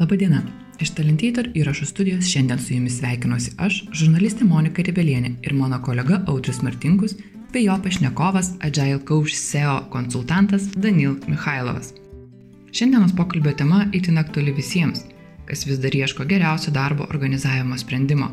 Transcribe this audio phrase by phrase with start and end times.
[0.00, 0.38] Labadiena.
[0.80, 6.22] Iš Talentator įrašų studijos šiandien su jumis sveikinuosi aš, žurnalistė Monika Ribelienė ir mano kolega
[6.32, 7.18] Audris Martinkus,
[7.52, 11.92] bei jo pašnekovas Agile Coach SEO konsultantas Danil Mikhailovas.
[12.72, 15.04] Šiandienos pokalbio tema itin aktuali visiems,
[15.44, 18.32] kas vis dar ieško geriausio darbo organizavimo sprendimo.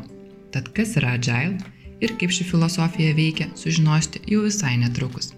[0.54, 1.58] Tad kas yra Agile
[2.00, 5.34] ir kaip ši filosofija veikia, sužinosite jau visai netrukus.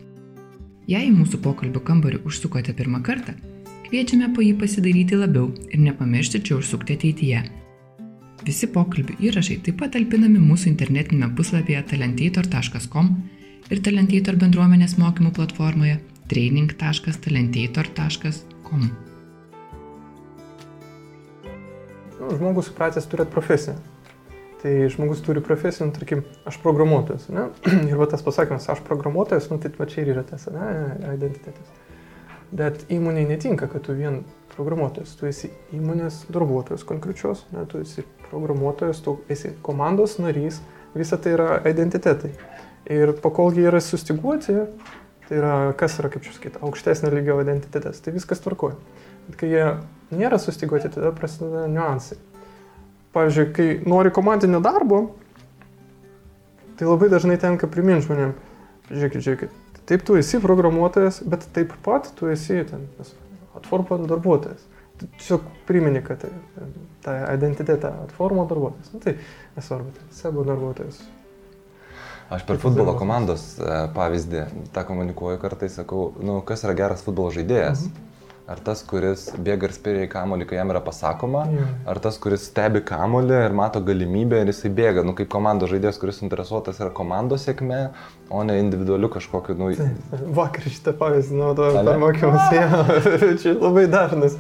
[0.87, 3.35] Jei į mūsų pokalbio kambarį užsukote pirmą kartą,
[3.91, 7.41] Kviečiame po jį pasidaryti labiau ir nepamiršti čia užsukti ateityje.
[8.47, 13.11] Visi pokalbių įrašai taip pat talpinami mūsų internetinėme puslapyje talentator.com
[13.75, 15.99] ir Talentator bendruomenės mokymų platformoje
[16.31, 18.83] training.talentator.com.
[22.21, 23.75] Nu, žmogus supratęs turėti profesiją.
[24.63, 27.27] Tai žmogus turi profesiją, nu, tarkim, aš programuotojas.
[27.35, 27.51] Ne?
[27.91, 31.90] Ir va tas pasakymas, aš programuotojas, nu, tai va čia ir yra tas, ne, identitetas.
[32.51, 34.23] Bet įmoniai netinka, kad tu vien
[34.57, 40.59] programuotojas, tu esi įmonės darbuotojas konkrečios, ne, tu esi programuotojas, tu esi komandos narys,
[40.95, 42.33] visa tai yra identitetai.
[42.91, 44.57] Ir pakol jie yra sustiguoti,
[45.29, 48.79] tai yra, kas yra, kaip čia sakyti, aukštesnio lygio identitetas, tai viskas tvarkoja.
[49.29, 49.65] Bet kai jie
[50.11, 52.19] nėra sustiguoti, tada prasideda niuansai.
[53.15, 55.05] Pavyzdžiui, kai nori komandinio darbo,
[56.79, 58.35] tai labai dažnai tenka priminti žmonėm,
[58.91, 59.57] žiūrėkit, žiūrėkit,
[59.91, 62.87] Taip, tu esi programuotojas, bet taip pat tu esi ten
[63.59, 64.63] atformo darbuotojas.
[65.01, 66.23] Tu tiesiog primeni, kad
[67.05, 68.93] tą identitetą atformo darbuotojas.
[68.95, 69.17] Nu, tai
[69.57, 71.01] nesvarbu, tai sebo darbuotojas.
[72.31, 77.35] Aš per futbolo komandos e, pavyzdį tą komunikuoju kartais, sakau, nu, kas yra geras futbolo
[77.35, 77.89] žaidėjas.
[77.89, 78.10] Mhm
[78.51, 81.45] Ar tas, kuris bėga ir spėria į kamolį, kai jam yra pasakoma,
[81.87, 86.01] ar tas, kuris stebi kamolį ir mato galimybę ir jisai bėga, nu kaip komandos žaidėjas,
[86.03, 87.79] kuris interesuotas yra komandos sėkme,
[88.27, 89.69] o ne individualiu kažkokiu, nu...
[90.35, 92.49] Vakar šitą pavyzdį naudojau per mokymus,
[93.45, 94.35] čia labai dažnas.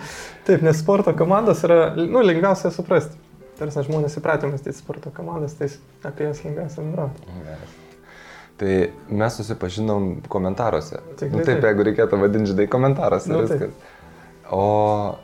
[0.49, 3.15] Taip, nes sporto komandos yra, nu, lengviausia suprasti.
[3.61, 5.69] Tarsi žmonės įpratę mąstyti sporto komandas, tai
[6.09, 7.39] apie jas lengviausia bendrauti.
[8.59, 8.75] Tai
[9.23, 10.99] mes susipažinom komentaruose.
[11.15, 13.31] Tikrai, nu, taip, taip, jeigu reikėtų vadinti, žinai, komentaruose.
[13.31, 13.69] Nu, viskas.
[13.69, 14.00] Taip.
[14.51, 15.17] O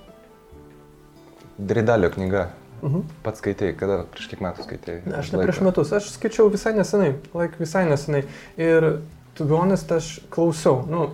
[1.58, 2.48] Dridalio knyga.
[2.82, 3.04] Uh mhm.
[3.24, 5.02] Pats skaitėjai, kada, prieš kiek metų skaitėjai?
[5.08, 8.26] Ne, aš ne prieš metus, aš skaičiau visai nesenai, laik visai nesenai.
[8.60, 8.88] Ir,
[9.34, 10.82] tu bionest, aš klausiau.
[10.90, 11.06] Nu,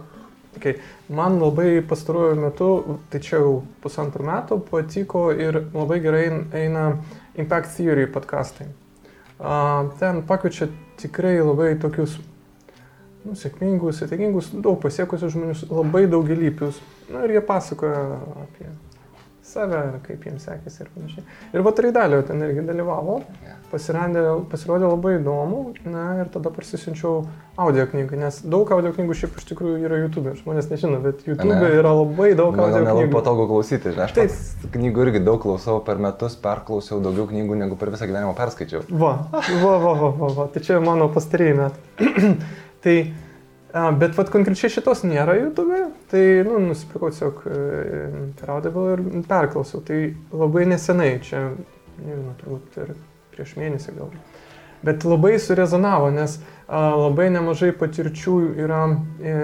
[0.59, 0.81] okay.
[1.09, 2.69] Man labai pastaruoju metu,
[3.13, 6.27] tai čia jau pusantrų metų, patiko ir labai gerai
[6.65, 6.87] eina
[7.39, 8.69] Impact Theory podcastai.
[9.43, 10.69] Uh, ten pakviečia
[11.01, 12.19] tikrai labai tokius
[13.27, 16.79] nu, sėkmingus, sėkmingus, daug pasiekusius žmonius, labai daugelypius.
[17.13, 18.07] Na ir jie pasakoja
[18.45, 18.71] apie
[19.53, 21.25] save, kaip jiems sekėsi ir panašiai.
[21.53, 23.19] Ir va Raidalio ten irgi dalyvavo,
[23.73, 27.25] pasirodė, pasirodė labai įdomu, na ir tada prisisinčiau
[27.61, 31.59] audio knygą, nes daug audio knygų šiaip iš tikrųjų yra YouTube, žmonės nežino, bet YouTube
[31.59, 31.73] ne.
[31.81, 33.09] yra labai daug Man audio knygų.
[33.09, 37.59] Man patogu klausyti, žinai, aš taip knygų irgi daug klausau per metus, perklausiau daugiau knygų
[37.65, 38.87] negu per visą gyvenimą perskaičiau.
[38.95, 40.49] Va, va, va, va, va, va.
[40.55, 42.33] tai čia mano pastarėjai metai.
[42.83, 42.97] Tai,
[43.73, 45.79] bet vad konkrečiai šitos nėra YouTube,
[46.13, 47.39] tai, nu, nusipirkau tiesiog
[48.41, 49.81] per Audible ir perklausiau.
[49.87, 50.01] Tai
[50.35, 51.47] labai nesenai, čia,
[52.03, 52.95] nežinau, turbūt ir
[53.33, 54.13] prieš mėnesį gal.
[54.83, 58.83] Bet labai surezonavo, nes a, labai nemažai patirčių yra
[59.23, 59.35] e,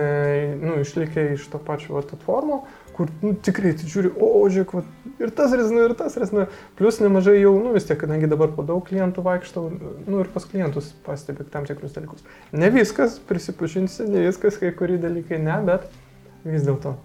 [0.58, 2.64] nu, išlikę iš to pačio platformo,
[2.98, 6.48] kur nu, tikrai tu žiūri, o, o žiūrėk, va, ir tas rezinu, ir tas rezinu.
[6.78, 9.68] Plus nemažai jau, nu vis tiek, kadangi dabar po daug klientų vaikštau,
[10.10, 12.26] nu ir pas klientus pastebi tam tikrus dalykus.
[12.50, 15.86] Ne viskas, prisipažinsiu, ne viskas, kai kurie dalykai ne, bet
[16.42, 16.96] vis dėlto.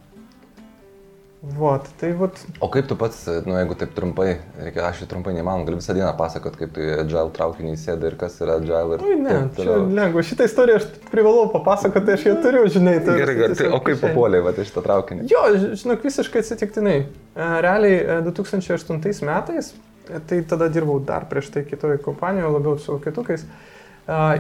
[1.44, 2.38] Vat, tai vat.
[2.64, 5.92] O kaip tu pats, nu jeigu taip trumpai, reikia, aš jau trumpai neįmanau, galiu visą
[5.98, 9.04] dieną pasakot, kaip tu Agile traukinį įsėdai ir kas yra Agile ir...
[9.04, 12.96] Oi, ne, taip, čia lengva, šitą istoriją aš privalau papasakoti, aš jau turiu, žinai.
[13.04, 15.28] Tai, gerai, gerai, tai, o kaip papuoliai va iš tą traukinį?
[15.34, 15.44] Jo,
[15.84, 16.98] žinok, visiškai atsitiktinai.
[17.04, 19.74] E, realiai 2008 e, metais,
[20.08, 23.44] e, tai tada dirbau dar prieš tai kitoje kompanijoje, labiau su kitukais.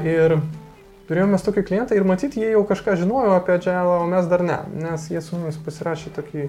[0.07, 0.39] Ir
[1.09, 4.63] turėjome tokį klientą ir matyti, jie jau kažką žinojo apie Agile, o mes dar ne,
[4.87, 6.47] nes jie su mumis pasirašė tokį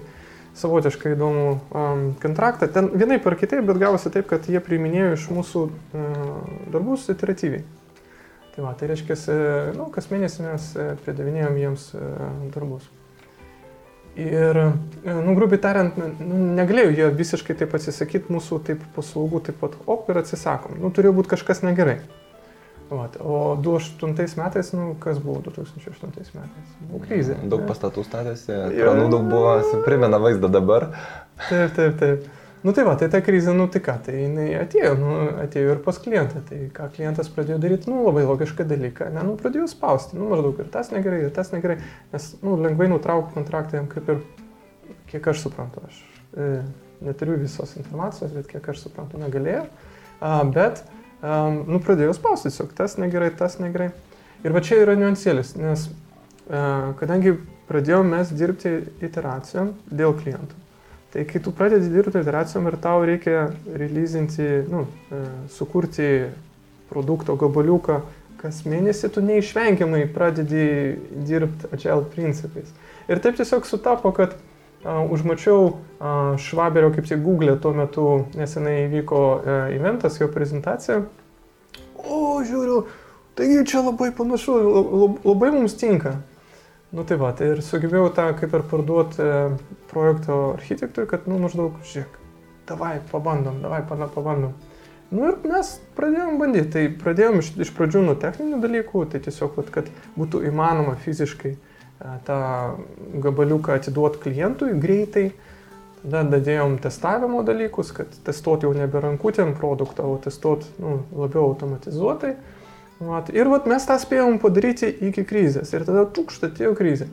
[0.55, 2.69] savotiškai įdomų um, kontraktą.
[2.71, 6.27] Ten vienaip ar kitaip, bet gavosi taip, kad jie priiminėjo iš mūsų uh,
[6.73, 7.65] darbus iteratyviai.
[8.55, 9.17] Tai va, tai reiškia,
[9.75, 11.89] nu, kas mėnesį mes e, pridavinėjom jiems
[12.53, 12.85] darbus.
[14.15, 14.55] Ir,
[15.03, 19.75] e, nu, grubiai tariant, nu, negalėjau jie visiškai taip atsisakyti mūsų taip paslaugų, taip pat
[19.91, 20.77] op ir atsisakom.
[20.79, 21.97] Nu, turėjo būti kažkas negerai.
[22.89, 26.73] Vat, o 2008 metais, nu, kas buvo 2008 metais?
[26.85, 27.37] Buvo krizė.
[27.41, 27.69] Daug ne?
[27.71, 29.55] pastatų statėsi, kranų daug buvo,
[29.87, 30.91] primena vaizdą dabar.
[31.47, 32.27] Taip, taip, taip.
[32.65, 35.09] Nu tai va, tai ta krizė, nu tai ką, tai jinai atėjo, nu,
[35.43, 36.39] atėjo ir pas klientą.
[36.47, 40.63] Tai ką klientas pradėjo daryti, nu labai logišką dalyką, ne, nu pradėjo spausti, nu maždaug
[40.63, 41.75] ir tas negerai, ir tas negerai,
[42.13, 44.23] nes, nu, lengvai nutraukti kontraktą jam kaip ir,
[45.11, 46.01] kiek aš suprantu, aš
[46.33, 46.49] e,
[47.05, 49.67] neturiu visos informacijos, bet kiek aš suprantu, negalėjau.
[50.17, 50.81] A, bet,
[51.25, 53.89] a, nu, pradėjau spausti tiesiog, tas negerai, tas negerai.
[54.45, 57.33] Ir va čia yra niuansėlis, nes a, kadangi
[57.69, 58.75] pradėjome mes dirbti
[59.05, 60.61] iteracijom dėl klientų.
[61.15, 65.21] Tai kai tu pradedi dirbti iteracijom ir tau reikia releasinti, nu, e,
[65.55, 66.09] sukurti
[66.89, 68.01] produkto gabaliuką,
[68.41, 70.65] kas mėnesį tu neišvengiamai pradedi
[71.25, 72.73] dirbti agile principais.
[73.07, 74.54] Ir taip tiesiog sutapo, kad uh,
[74.85, 78.05] užmačiau uh, Švaberio, kaip tik Google tuo metu
[78.37, 81.01] nesenai įvyko uh, eventas, jo prezentacija.
[82.05, 82.83] O, žiūriu,
[83.37, 84.55] taigi čia labai panašu,
[85.25, 86.19] labai mums tinka.
[86.95, 89.39] Nu tai va, tai ir sugebėjau tą kaip ir parduoti e,
[89.89, 92.19] projekto architektui, kad, nu, maždaug, žiūrėk,
[92.69, 94.53] davai, pabandom, davai, pabandom.
[95.09, 96.69] Nu ir mes pradėjom bandyti.
[96.71, 101.51] Tai pradėjom iš, iš pradžių nuo techninių dalykų, tai tiesiog, vat, kad būtų įmanoma fiziškai
[101.51, 102.39] e, tą
[103.23, 105.29] gabaliuką atiduoti klientui greitai.
[106.05, 112.35] Tada dadėjom testavimo dalykus, kad testuoti jau nebe rankutėm produktą, o testuoti nu, labiau automatizuotai.
[112.99, 115.73] Vat, ir vat, mes tą spėjom padaryti iki krizės.
[115.73, 117.09] Ir tada tukšt atėjo krizė.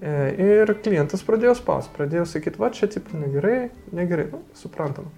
[0.00, 5.12] E, ir klientas pradėjo spaus, pradėjo sakyti, va čia tipo negerai, negerai, nu, suprantam.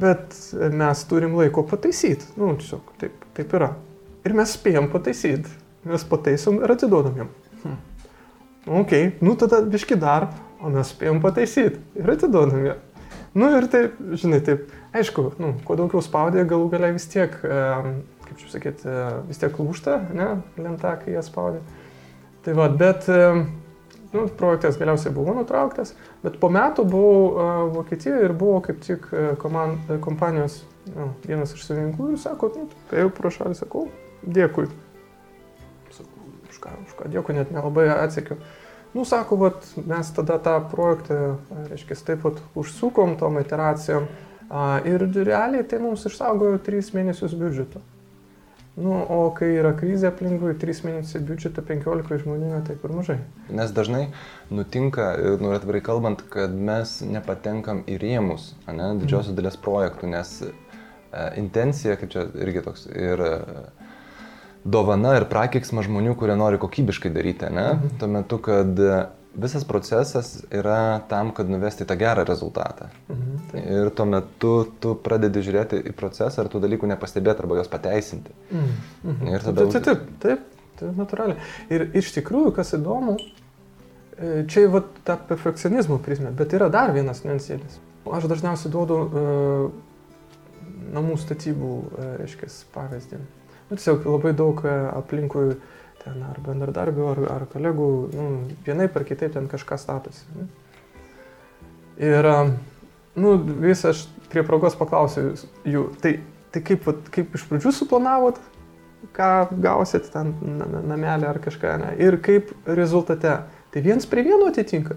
[0.00, 0.34] Bet
[0.72, 3.74] mes turim laiko pataisyti, nu, tiesiog taip, taip yra.
[4.26, 7.32] Ir mes spėjom pataisyti, mes pataisom ir atiduodam jam.
[7.62, 7.80] Hm.
[8.80, 8.94] Ok,
[9.24, 10.30] nu tada biški dar,
[10.60, 12.86] o mes spėjom pataisyti ir atiduodam jam.
[13.32, 18.00] Nu ir taip, žinai, taip, aišku, nu, kuo daugiau spaudė, galų galiai vis tiek um,
[18.30, 20.28] kaip čia sakyti, e, vis tiek lūšta, ne,
[20.62, 21.62] lenta, kai jie spaudė.
[22.44, 23.18] Tai va, bet e,
[24.14, 29.08] nu, projektas galiausiai buvo nutrauktas, bet po metų buvau uh, Vokietijoje ir buvo kaip tik
[29.42, 30.60] koman, kompanijos
[30.94, 33.84] nu, vienas iš savininkų ir sako, nu, ėjau pro šalį, sakau,
[34.22, 34.66] dėkui.
[36.60, 38.36] Už ką, už ką, dėkui, net nelabai atsekiu.
[38.92, 41.38] Nu, sako, vat, mes tada tą projektą,
[41.70, 44.08] reiškia, taip pat užsukom tom iteracijom
[44.50, 47.80] a, ir realiai tai mums išsaugojo 3 mėnesius biudžeto.
[48.76, 53.18] Nu, o kai yra krizė aplinkui, 3 mėnesiai biudžeto 15 žmonių netaip ir mažai.
[53.48, 54.10] Nes dažnai
[54.52, 60.52] nutinka, nu atvirai kalbant, kad mes nepatenkam į rėmus, ne, didžiosios dalies projektų, nes e,
[61.40, 63.34] intencija, kaip čia irgi toks, ir e,
[64.64, 67.96] dovana ir prakeiksma žmonių, kurie nori kokybiškai daryti, ne, mhm.
[68.00, 68.84] tuo metu, kad
[69.34, 72.88] visas procesas yra tam, kad nuvesti tą gerą rezultatą.
[73.08, 73.66] Mhm, taip.
[73.70, 78.34] ir tuo metu tu pradedi žiūrėti į procesą ir tų dalykų nepastebėti arba juos pateisinti.
[78.50, 78.72] Mhm.
[79.04, 79.34] Mhm.
[79.34, 79.68] Ir tada...
[79.70, 81.38] Taip, taip, taip, taip, natūraliai.
[81.70, 83.18] Ir iš tikrųjų, kas įdomu,
[84.18, 87.78] e, čia va ta perfekcionizmo prizmė, bet yra dar vienas niuansėlis.
[88.10, 89.66] Aš dažniausiai duodu uh,
[90.96, 93.18] namų statybų, uh, reiškia, pavyzdį.
[93.70, 95.54] Nu, tiesiog labai daug uh, aplinkui
[96.00, 98.26] ten ar bendradarbių, ar, ar kolegų, nu,
[98.66, 100.24] vienai per kitaip ten kažką statosi.
[100.36, 100.48] Ne?
[102.00, 102.28] Ir,
[103.20, 105.34] nu, vis aš prie progos paklausiu
[105.68, 106.14] jų, tai,
[106.54, 108.40] tai kaip, kaip iš pradžių suplanavot,
[109.16, 109.30] ką
[109.60, 110.32] gausit ten
[110.88, 111.94] namelį ar kažką, ne?
[112.00, 113.40] ir kaip rezultate.
[113.70, 114.96] Tai viens prie vieno atitinka.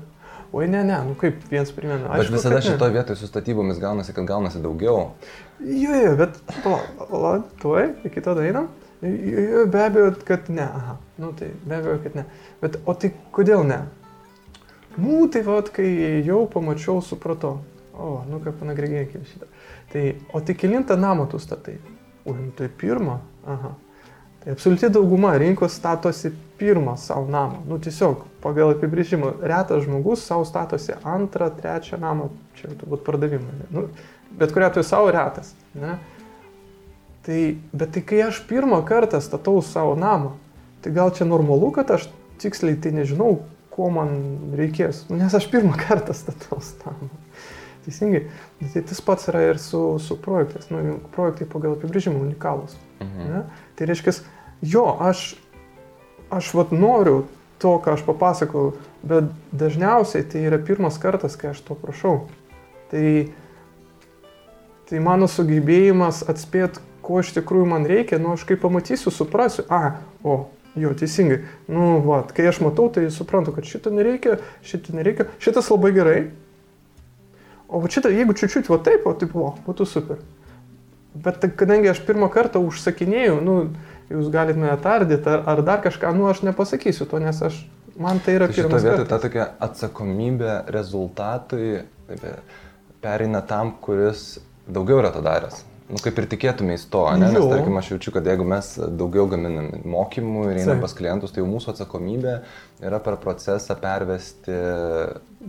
[0.54, 2.06] Oi, ne, ne, nu kaip viens prie vieno.
[2.06, 5.00] Bet Aišku, visada šitoje vietoje su statybomis gaunasi, kad gaunasi daugiau.
[5.60, 8.68] Jo, jo, bet, pala, tuoj, iki to einam.
[9.02, 10.64] Be abejo, kad ne.
[10.64, 12.26] Aha, nu tai be abejo, kad ne.
[12.62, 13.82] Bet o tai kodėl ne?
[14.98, 15.88] Nu, tai vad, kai
[16.28, 17.58] jau pamačiau, supratau.
[17.94, 19.50] O, nu ką panagrėgėkime šitą.
[19.90, 21.80] Tai, o tai kilintą namą tu statai?
[22.26, 23.18] Ui, nu tai pirmą.
[23.50, 23.74] Aha.
[24.44, 26.30] Tai absoliuti dauguma rinkos statosi
[26.62, 27.64] pirmą savo namą.
[27.70, 29.38] Nu tiesiog pagal apibrėžimą.
[29.42, 32.30] Retas žmogus savo statosi antrą, trečią namą.
[32.60, 33.70] Čia turbūt pardavimai.
[33.74, 33.88] Nu,
[34.36, 35.54] bet kuriuo atveju savo retas.
[35.78, 35.98] Ne?
[37.24, 37.40] Tai,
[37.72, 40.34] bet tai kai aš pirmą kartą statau savo namą,
[40.84, 42.10] tai gal čia normalu, kad aš
[42.44, 43.38] tiksliai tai nežinau,
[43.74, 44.12] ko man
[44.60, 47.10] reikės, nu, nes aš pirmą kartą statau namą.
[47.84, 48.26] Teisingai.
[48.74, 50.70] Tai tas pats yra ir su, su projektais.
[50.72, 52.78] Nu, projektai pagal apibrėžimą unikalūs.
[53.04, 53.32] Mhm.
[53.32, 53.42] Ne?
[53.76, 54.14] Tai reiškia,
[54.76, 55.34] jo, aš,
[56.32, 57.26] aš vat noriu
[57.64, 58.74] to, ką aš papasakau,
[59.08, 62.26] bet dažniausiai tai yra pirmas kartas, kai aš to prašau.
[62.92, 63.08] Tai,
[64.90, 69.96] tai mano sugebėjimas atspėti, ko iš tikrųjų man reikia, nu aš kai pamatysiu, suprasiu, a,
[70.24, 70.38] o,
[70.80, 71.42] jo, teisingai,
[71.72, 76.20] nu, va, kai aš matau, tai suprantu, kad šito nereikia, šito nereikia, šitas labai gerai,
[77.68, 80.22] o šitą, jeigu čiūčiut, va taip, o taip, o, būtų super.
[81.14, 83.58] Bet kadangi aš pirmą kartą užsakinėjau, nu,
[84.12, 87.60] jūs galite mane tardyti ar, ar dar kažką, nu, aš nepasakysiu to, nes aš,
[88.00, 88.82] man tai yra tai pirmas.
[88.82, 91.84] Šitoje vietoje ta tokia atsakomybė rezultatui
[93.04, 95.64] pereina tam, kuris daugiau yra to daręs.
[95.94, 97.28] Nu, kaip ir tikėtumės to, ne?
[97.34, 101.44] nes tarkim aš jaučiu, kad jeigu mes daugiau gaminam mokymų ir einam pas klientus, tai
[101.44, 102.38] jau mūsų atsakomybė
[102.88, 104.56] yra per procesą pervesti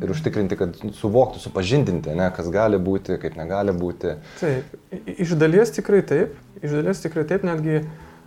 [0.03, 4.17] ir užtikrinti, kad suvoktų, supažindinti, ne, kas gali būti, kaip negali būti.
[4.41, 4.75] Taip,
[5.15, 7.85] iš dalies tikrai taip, iš dalies tikrai taip, netgi,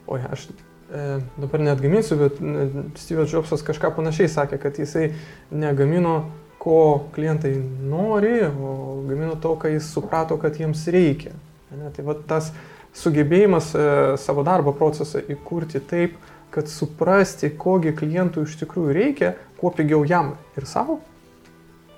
[0.08, 2.68] oi, aš e, dabar net gaminsiu, bet e,
[3.00, 5.12] Steve'as Jobsas kažką panašiai sakė, kad jisai
[5.52, 6.20] negamino
[6.62, 7.54] ko klientai
[7.88, 11.36] nori, o gamino to, ką jis suprato, kad jiems reikia.
[11.72, 12.50] Ne, tai va tas
[12.98, 13.86] sugebėjimas e,
[14.22, 16.18] savo darbo procesą įkurti taip,
[16.54, 21.02] kad suprasti, kogi klientui iš tikrųjų reikia, kuo pigiau jam ir savo.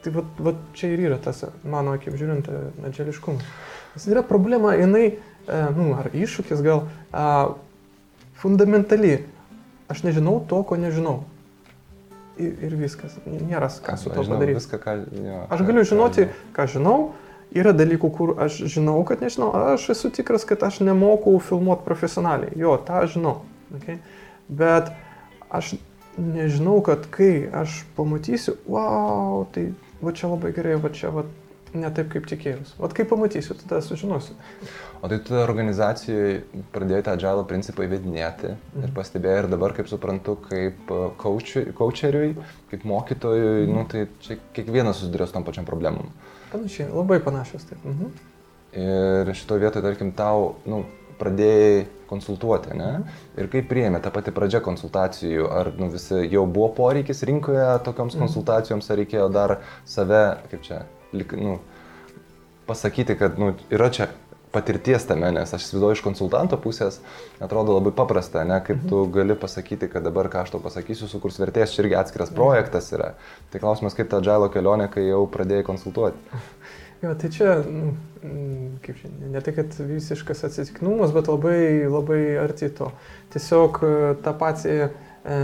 [0.03, 3.45] Tai va, va čia ir yra tas, mano akim žiūrint, e, medžiališkumas.
[3.95, 7.25] Nes yra problema, jinai, e, nu, ar iššūkis gal, a,
[8.41, 9.19] fundamentali.
[9.89, 11.23] Aš nežinau to, ko nežinau.
[12.39, 13.17] Ir, ir viskas.
[13.25, 14.59] Nėra ką su to padaryti.
[14.59, 14.93] Viską, ką,
[15.25, 16.99] jo, aš galiu žinoti, ką žinau,
[17.49, 22.53] Yra dalykų, kur aš žinau, kad nežinau, aš esu tikras, kad aš nemoku filmuoti profesionaliai.
[22.61, 23.39] Jo, tą aš žinau.
[23.73, 23.97] Okay?
[24.45, 24.91] Bet
[25.49, 25.73] aš
[26.17, 29.71] nežinau, kad kai aš pamatysiu, wow, tai
[30.03, 31.25] va čia labai gerai, va čia va
[31.73, 32.75] ne taip, kaip tikėjausi.
[32.79, 34.35] O kai pamatysiu, tada sužinosiu.
[34.99, 38.87] O tai tu organizacijoje pradėjai tą džalo principą įvedinėti mhm.
[38.87, 42.33] ir pastebėjai ir dabar, kaip suprantu, kaip coacheriui,
[42.71, 43.75] kaip mokytojui, mhm.
[43.77, 46.11] nu, tai čia kiekvienas susidurės tom pačiam problemom.
[46.53, 47.85] Panašiai, labai panašios taip.
[47.85, 48.11] Mhm.
[48.79, 50.83] Ir šitoje vietoje, tarkim, tau, nu,
[51.19, 52.91] pradėjai konsultuoti, ne?
[52.91, 53.17] Mhm.
[53.39, 58.15] Ir kaip priėmė ta pati pradžia konsultacijų, ar nu, visi jau buvo poreikis rinkoje tokioms
[58.15, 58.25] mhm.
[58.25, 61.59] konsultacijoms, ar reikėjo dar save, kaip čia, nu,
[62.69, 64.09] pasakyti, kad nu, yra čia
[64.51, 66.99] patirties tame, nes aš įsivaizduoju iš konsultanto pusės,
[67.41, 69.13] atrodo labai paprasta, ne, kaip tu mhm.
[69.13, 73.13] gali pasakyti, kad dabar ką aš tau pasakysiu, sukurs vertės, čia irgi atskiras projektas yra.
[73.53, 76.39] Tai klausimas, kaip ta džailo kelionė, kai jau pradėjai konsultuoti.
[76.99, 77.93] Jo, tai čia, nu,
[78.83, 82.89] kaip šiandien, ne tai, kad visiškas atsitiknumas, bet labai, labai arti to.
[83.31, 83.91] Tiesiog e,
[84.25, 84.89] tą patį e,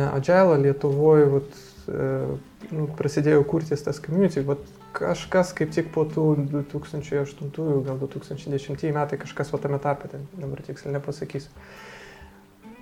[0.09, 1.55] Agile Lietuvoje, vat,
[1.87, 2.09] e,
[2.73, 7.51] nu, prasidėjo kurtis tas community, vat, kažkas kaip tik po tų 2008,
[7.85, 11.51] gal 2010 metai kažkas va tame tarpe, ten dabar tiksliai nepasakysiu.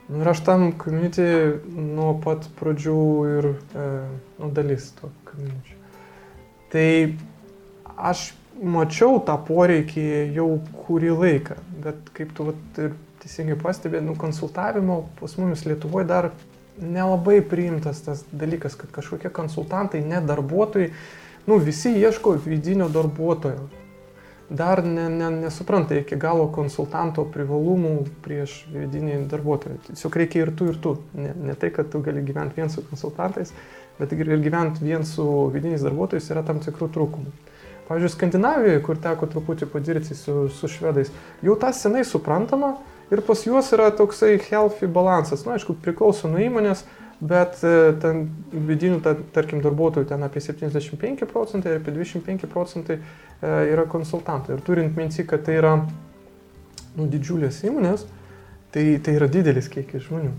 [0.09, 1.25] Nu, ir aš tam community
[1.71, 3.01] nuo pat pradžių
[3.37, 3.85] ir e,
[4.39, 5.77] nu, dalis to community.
[6.73, 6.89] Tai
[8.11, 10.05] aš mačiau tą poreikį
[10.35, 10.49] jau
[10.83, 16.29] kurį laiką, bet kaip tu vat, ir teisingai pastebė, nu, konsultavimo pas mumis Lietuvoje dar
[16.81, 20.91] nelabai priimtas tas dalykas, kad kažkokie konsultantai, ne darbuotojai,
[21.45, 23.69] nu, visi ieško vidinio darbuotojo.
[24.49, 27.93] Dar ne, ne, nesupranta iki galo konsultanto privalumų
[28.25, 29.79] prieš vidinį darbuotoją.
[29.87, 30.97] Tiesiog reikia ir tu, ir tu.
[31.17, 33.53] Ne, ne tai, kad tu gali gyventi vien su konsultantais,
[33.97, 37.33] bet ir gyventi vien su vidiniais darbuotojais yra tam tikrų trūkumų.
[37.87, 41.11] Pavyzdžiui, Skandinavijoje, kur teko truputį padirbti su, su švedais,
[41.43, 42.77] jau tas senai suprantama
[43.11, 45.43] ir pas juos yra toksai healthy balansas.
[45.47, 46.85] Na, aišku, priklauso nuo įmonės,
[47.23, 52.99] bet e, ten vidinių, ta, tarkim, darbuotojų ten apie 75 procentai ir apie 25 procentai
[52.99, 53.03] e,
[53.71, 54.57] yra konsultantai.
[54.57, 55.77] Ir turint minti, kad tai yra
[56.97, 58.05] nu, didžiulės įmonės,
[58.73, 60.33] tai, tai yra didelis kiekis žmonių.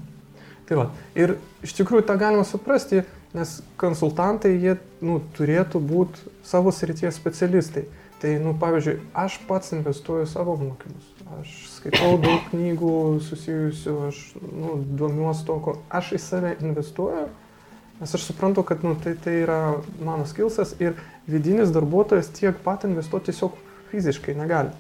[0.69, 0.87] Tai va,
[1.19, 3.03] ir iš tikrųjų tą galima suprasti,
[3.37, 7.85] nes konsultantai, jie nu, turėtų būti savo srities specialistai.
[8.23, 11.11] Tai, nu, pavyzdžiui, aš pats investuoju savo mokymus.
[11.41, 17.27] Aš skaitau daug knygų susijusių, aš nu, domiuosi to, ko aš į save investuoju,
[17.99, 19.59] nes aš suprantu, kad nu, tai, tai yra
[20.01, 20.97] mano skilsas ir
[21.29, 23.59] vidinis darbuotojas tiek pat investuoti tiesiog
[23.91, 24.73] fiziškai negali.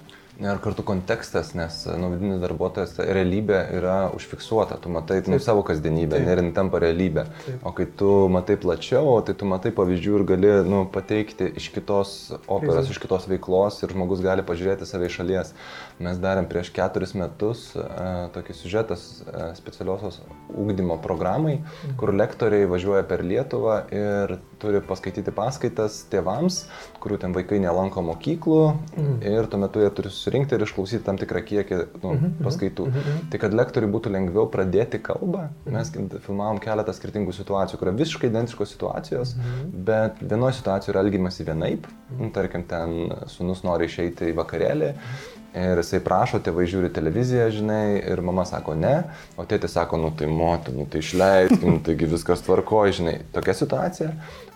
[0.42, 6.18] Ir kartu kontekstas, nes nu, vidinis darbuotojas realybė yra užfiksuota, tu matai nu, savo kasdienybę
[6.18, 6.30] Taip.
[6.32, 7.22] ir jin tampa realybė.
[7.44, 7.60] Taip.
[7.62, 12.16] O kai tu matai plačiau, tai tu matai pavyzdžių ir gali nu, pateikti iš kitos
[12.48, 12.96] operos, Taip.
[12.96, 15.54] iš kitos veiklos ir žmogus gali pažiūrėti save iš šalies.
[16.02, 20.18] Mes darėm prieš keturis metus uh, tokį siužetas uh, specialiosios
[20.50, 21.94] ūkdymo programai, mhm.
[22.00, 26.64] kur lektoriai važiuoja per Lietuvą ir turi paskaityti paskaitas tėvams,
[27.02, 29.18] kurių ten vaikai nelanko mokyklų mhm.
[29.30, 32.16] ir tuo metu jie turi susirinkti ir išklausyti tam tikrą kiekį nu, mhm.
[32.16, 32.88] mhm paskaitų.
[32.88, 33.28] Mhm, mhm.
[33.32, 35.92] Tai kad lektoriui būtų lengviau pradėti kalbą, mes
[36.26, 39.70] filmavom keletą skirtingų situacijų, kur yra visiškai identiškos situacijos, mhm.
[39.86, 44.92] bet vienoje situacijoje yra elgimasi vienaip, nu, tarkim, ten sunus nori išeiti į vakarėlį.
[44.94, 48.94] Mhm Ir jisai prašo, tėvai žiūri televiziją, žinai, ir mama sako ne,
[49.38, 53.12] o tėtis sako, nu tai motina, nu tai išleisk, nu taigi viskas tvarkoja, žinai.
[53.36, 54.08] Tokia situacija.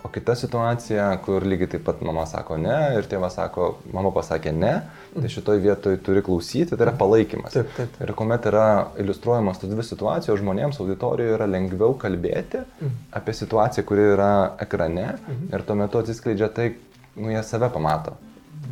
[0.03, 4.51] O kita situacija, kur lygiai taip pat mama sako ne ir tėvas sako, mama pasakė
[4.55, 4.73] ne,
[5.15, 7.55] tai šitoj vietoj turi klausyti, tai yra palaikymas.
[7.55, 7.99] Taip, taip.
[8.03, 8.67] Ir kuomet yra
[8.99, 12.95] iliustruojamos tos dvi situacijos, žmonėms auditorijoje yra lengviau kalbėti mhm.
[13.19, 14.31] apie situaciją, kuri yra
[14.67, 15.51] ekrane mhm.
[15.51, 16.73] ir tuo metu atsiskleidžia tai,
[17.19, 18.19] nu jie save pamato.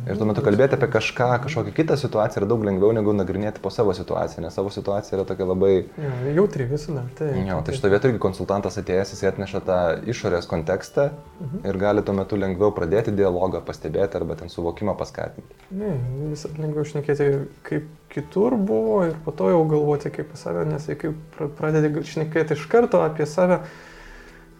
[0.06, 3.72] Ir tuo metu kalbėti apie kažką, kažkokią kitą situaciją yra daug lengviau negu nagrinėti po
[3.74, 5.72] savo situaciją, nes savo situacija yra tokia labai...
[6.00, 7.02] Ja, jautri visada.
[7.18, 9.78] Tai, jo, tai šito vietoj irgi konsultantas atėjęs, jis atneša tą
[10.08, 11.64] išorės kontekstą mhm.
[11.68, 15.58] ir gali tuo metu lengviau pradėti dialogą, pastebėti arba ten suvokimą paskatinti.
[15.76, 15.96] Ne,
[16.30, 17.30] visada lengviau šnekėti,
[17.66, 21.12] kaip kitur buvo ir po to jau galvoti kaip apie save, nes kai
[21.58, 23.60] pradedi šnekėti iš karto apie save,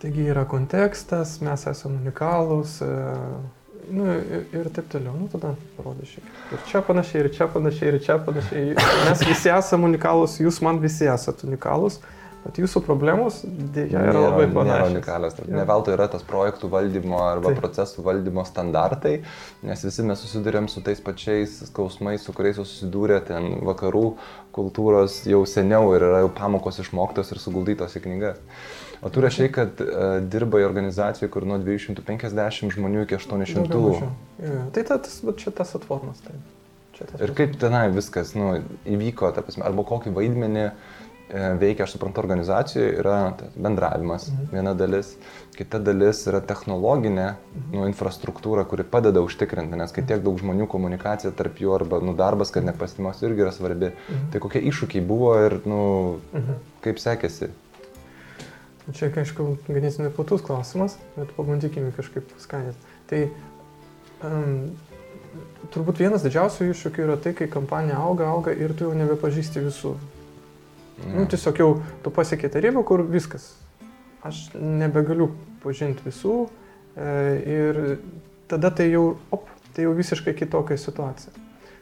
[0.03, 2.81] taigi yra kontekstas, mes esame unikalūs.
[2.85, 2.91] E,
[3.91, 6.21] Nu, ir, ir taip toliau, nu tada tiek.
[6.53, 8.77] Ir čia panašiai, ir čia panašiai, ir čia panašiai.
[9.09, 11.99] Mes visi esame unikalūs, jūs man visi esate unikalūs,
[12.45, 14.93] bet jūsų problemos dėja yra nėra, labai panašios.
[14.93, 15.39] Unikalios.
[15.49, 17.63] Ne veltui yra tas projektų valdymo arba taip.
[17.63, 19.15] procesų valdymo standartai,
[19.69, 24.05] nes visi mes susidurėm su tais pačiais skausmais, su kuriais susidūrė ten vakarų
[24.59, 28.45] kultūros jau seniau ir yra jau pamokos išmoktos ir suguldytos į knygas.
[29.03, 33.83] O tu rašai, kad uh, dirbai organizacijoje, kur nuo 250 žmonių iki 800.
[33.95, 34.13] Ja,
[34.43, 34.63] ja.
[34.75, 36.23] Tai tas, čia tas atformas.
[36.25, 36.35] Tai.
[36.99, 38.57] Tas ir kaip tenai viskas nu,
[38.89, 40.73] įvyko, prasme, arba kokį vaidmenį e,
[41.61, 43.19] veikia, aš suprantu, organizacijoje yra
[43.55, 44.49] bendravimas mhm.
[44.51, 45.13] viena dalis,
[45.55, 47.69] kita dalis yra technologinė mhm.
[47.77, 52.17] nu, infrastruktūra, kuri padeda užtikrinti, nes kai tiek daug žmonių komunikacija tarp jų arba nu,
[52.19, 53.93] darbas, kad nepasimas irgi yra svarbi.
[53.95, 54.29] Mhm.
[54.35, 55.81] Tai kokie iššūkiai buvo ir nu,
[56.35, 56.61] mhm.
[56.83, 57.53] kaip sekėsi
[58.89, 62.95] Čia, aišku, ganėtinai platus klausimas, bet pabandykime kažkaip skatinti.
[63.11, 63.19] Tai
[64.25, 64.55] um,
[65.75, 69.93] turbūt vienas didžiausių iššūkių yra tai, kai kompanija auga, auga ir tu jau nebepažįsti visų.
[70.99, 71.19] Mm.
[71.19, 71.69] Nu, tiesiog jau
[72.05, 73.51] tu pasiekė tą ribą, kur viskas.
[74.27, 75.31] Aš nebegaliu
[75.63, 76.39] pažinti visų
[76.97, 77.13] e,
[77.45, 77.83] ir
[78.51, 81.35] tada tai jau, op, tai jau visiškai kitokia situacija.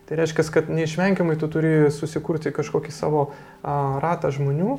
[0.06, 3.28] Tai reiškia, kad neišvengiamai tu turi susikurti kažkokį savo
[3.62, 4.76] a, ratą žmonių,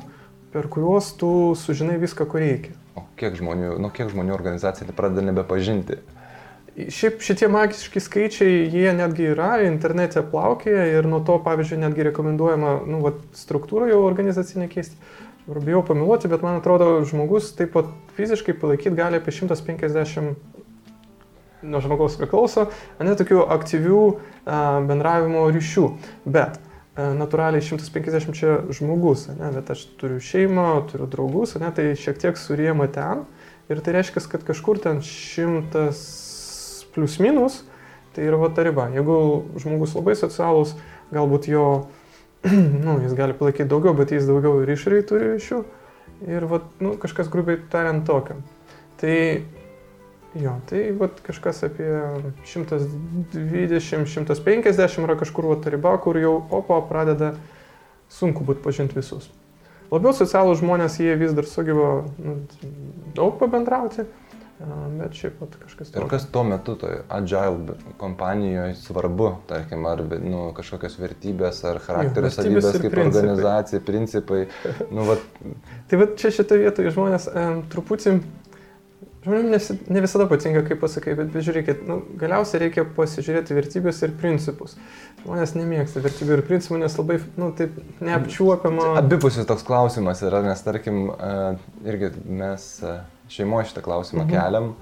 [0.52, 2.76] per kuriuos tu sužinai viską, ko reikia.
[2.98, 6.00] O kiek žmonių, nu kiek žmonių organizacija pradeda nebepažinti?
[6.78, 12.76] Šiaip šitie magiški skaičiai, jie netgi yra, internete plaukėja ir nuo to, pavyzdžiui, netgi rekomenduojama
[12.86, 14.94] nu, vat, struktūrą jau organizacinę keisti.
[15.48, 17.88] Bijau pamiluoti, bet man atrodo, žmogus taip pat
[18.18, 20.36] fiziškai palaikyti gali apie 150
[21.62, 22.68] nuo žmogaus priklauso,
[23.02, 25.86] ne tokių aktyvių a, bendravimo ryšių.
[26.30, 26.60] Bet
[26.98, 32.88] natūraliai 150 žmogus, ne, bet aš turiu šeimą, turiu draugus, ne, tai šiek tiek surėma
[32.90, 33.22] ten
[33.70, 35.84] ir tai reiškia, kad kažkur ten 100
[36.94, 37.62] plus minus,
[38.16, 38.88] tai yra va ta riba.
[38.90, 39.18] Jeigu
[39.62, 40.74] žmogus labai socialus,
[41.14, 41.66] galbūt jo,
[42.84, 45.62] nu, jis gali palaikyti daugiau, bet jis daugiau ir išrai turi ryšių
[46.26, 48.40] ir va, nu, kažkas grubiai tariant tokio.
[48.98, 49.14] Tai
[50.36, 51.88] Jo, tai vat, kažkas apie
[52.44, 57.32] 120-150 yra kažkur vat, riba, kur jau opo pradeda
[58.12, 59.30] sunku būti pažinti visus.
[59.88, 62.44] Labiau socialūs žmonės, jie vis dar sugeba nu,
[63.16, 64.04] daug pabendrauti,
[64.98, 65.94] bet šiaip pat kažkas.
[65.96, 72.30] Ir kas tuo metu toje agile kompanijoje svarbu, tarkim, ar nu, kažkokios vertybės, ar charakterio
[72.34, 73.22] savybės kaip principai.
[73.22, 74.42] organizacija, principai.
[74.92, 75.20] Nu, vat...
[75.88, 78.10] tai va čia šitoje vietoje žmonės um, truputį
[79.28, 84.14] Žmonėms ne visada patinka, kaip pasakai, bet, bet žiūrėkit, nu, galiausiai reikia pasižiūrėti vertybės ir
[84.20, 84.78] principus.
[85.20, 88.94] Žmonės nemėgsta vertybių ir principų, nes labai, nu, taip neapčiuopiama.
[89.02, 91.10] Abipusis toks klausimas yra, nes, tarkim,
[91.84, 92.70] irgi mes
[93.28, 94.32] šeimoje šitą klausimą mhm.
[94.32, 94.72] keliam.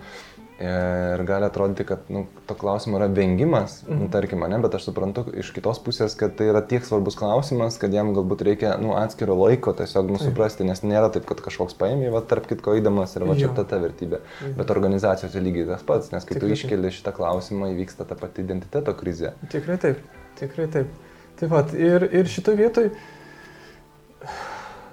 [0.57, 5.27] Ir gali atrodyti, kad nu, to klausimo yra vengimas, nu, tarkim, ne, bet aš suprantu
[5.37, 9.37] iš kitos pusės, kad tai yra tiek svarbus klausimas, kad jam galbūt reikia nu, atskiro
[9.37, 13.27] laiko tiesiog nu, suprasti, nes nėra taip, kad kažkoks paėmė, va, tarp kitko įdamas ir
[13.29, 14.23] va čia ta ta vertybė.
[14.47, 14.55] Jo.
[14.57, 18.47] Bet organizacijose lygiai tas pats, nes kai tikrai tu iškeli šitą klausimą, įvyksta ta pati
[18.47, 19.37] identiteto krizė.
[19.53, 20.01] Tikrai taip,
[20.41, 20.97] tikrai taip.
[21.37, 22.95] Taip pat ir, ir šitoje vietoje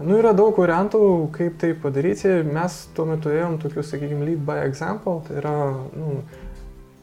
[0.01, 0.99] Nu, yra daug variantų,
[1.35, 2.31] kaip tai padaryti.
[2.47, 5.53] Mes tuo metu ėjom tokiu, sakykime, lead by example, tai yra,
[5.93, 6.23] nu,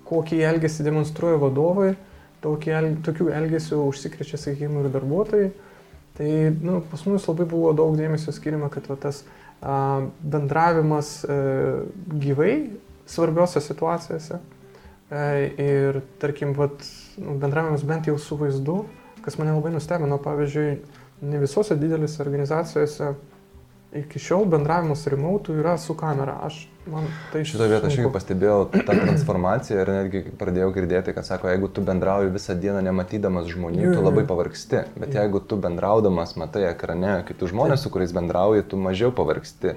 [0.08, 1.92] kokį elgesį demonstruoja vadovai,
[2.42, 5.50] el, tokių elgesių užsikrečia, sakykime, ir darbuotojai.
[6.18, 6.30] Tai
[6.66, 9.22] nu, pas mus labai buvo daug dėmesio skiriama, kad va, tas
[9.62, 12.54] a, bendravimas a, e, gyvai
[13.08, 14.42] svarbiose situacijose a,
[15.14, 16.82] e, ir, tarkim, vat,
[17.22, 18.82] nu, bendravimas bent jau su vaizdu,
[19.22, 20.74] kas mane labai nustebino, pavyzdžiui,
[21.20, 23.14] ne visose didelėse organizacijose
[23.92, 26.36] iki šiol bendravimas remote yra su kamera.
[26.46, 31.26] Aš man tai Šitą vietą aš irgi pastebėjau tą transformaciją ir netgi pradėjau girdėti, kad
[31.26, 34.84] sako, jeigu tu bendrauji visą dieną nematydamas žmonių, tu labai pavargsti.
[35.00, 39.74] Bet jeigu tu bendraudamas matai ekrane kitus žmonės, su kuriais bendrauji, tu mažiau pavargsti.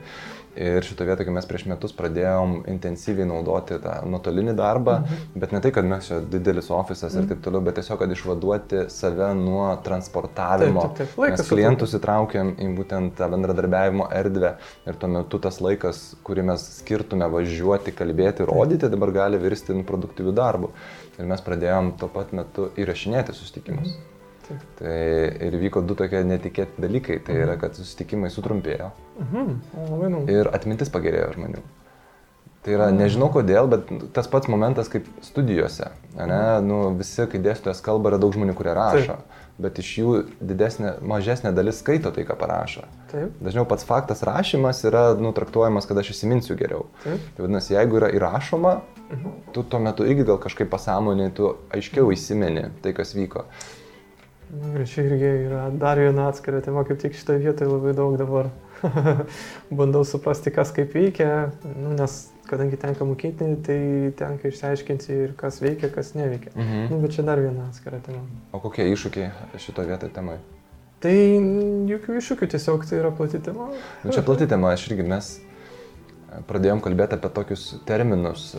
[0.54, 5.40] Ir šito vietoje, kai mes prieš metus pradėjom intensyviai naudoti tą nuotolinį darbą, mhm.
[5.42, 7.24] bet ne tai, kad mes čia didelis ofisas mhm.
[7.24, 10.86] ir taip toliau, bet tiesiog, kad išvaduoti save nuo transportavimo.
[10.86, 11.24] Taip, taip, taip.
[11.26, 16.46] Laikas mes klientus įtraukėm į būtent tą bendradarbiavimo erdvę ir tuo metu tas laikas, kurį
[16.54, 20.74] mes skirtume važiuoti, kalbėti, rodyti, dabar gali virsti produktyvių darbų.
[21.18, 23.94] Ir mes pradėjom tuo pat metu įrašinėti susitikimus.
[23.94, 24.13] Mhm.
[24.48, 24.66] Taip.
[24.80, 24.98] Tai
[25.48, 27.20] ir vyko du tokie netikėti dalykai.
[27.24, 28.92] Tai yra, kad susitikimai sutrumpėjo.
[29.24, 29.56] Mhm.
[29.86, 31.64] O, ir atmintis pagerėjo žmonių.
[32.64, 35.90] Tai yra, nežinau kodėl, bet tas pats momentas kaip studijose.
[36.16, 36.44] Ne?
[36.64, 39.18] Nu, visi, kai dėstytojas kalba, yra daug žmonių, kurie rašo.
[39.20, 39.42] Taip.
[39.64, 42.88] Bet iš jų didesnė, mažesnė dalis skaito tai, ką parašo.
[43.12, 43.36] Taip.
[43.44, 46.88] Dažniau pats faktas rašymas yra nu, traktuojamas, kad aš įsiminsiu geriau.
[47.04, 47.28] Taip.
[47.36, 48.74] Tai vadinasi, jeigu yra įrašoma,
[49.12, 49.38] mhm.
[49.54, 53.44] tu tuo metu irgi gal kažkaip pasąmonė, tu aiškiau įsimeni tai, kas vyko.
[54.54, 58.52] Ir čia irgi yra dar viena atskira tema, kaip tik šitoje vietoje labai daug dabar
[59.80, 62.18] bandau suprasti, kas kaip veikia, nu, nes
[62.50, 63.78] kadangi tenka mokėti, tai
[64.20, 66.54] tenka išsiaiškinti ir kas veikia, kas neveikia.
[66.54, 66.90] Mhm.
[66.92, 68.22] Nu, bet čia dar viena atskira tema.
[68.54, 70.38] O kokie iššūkiai šito vietoje temai?
[71.04, 71.16] Tai
[71.90, 73.72] jokių iššūkių, tiesiog tai yra plati tema.
[74.06, 75.34] Nu, čia plati tema, aš irgi mes
[76.48, 78.52] pradėjom kalbėti apie tokius terminus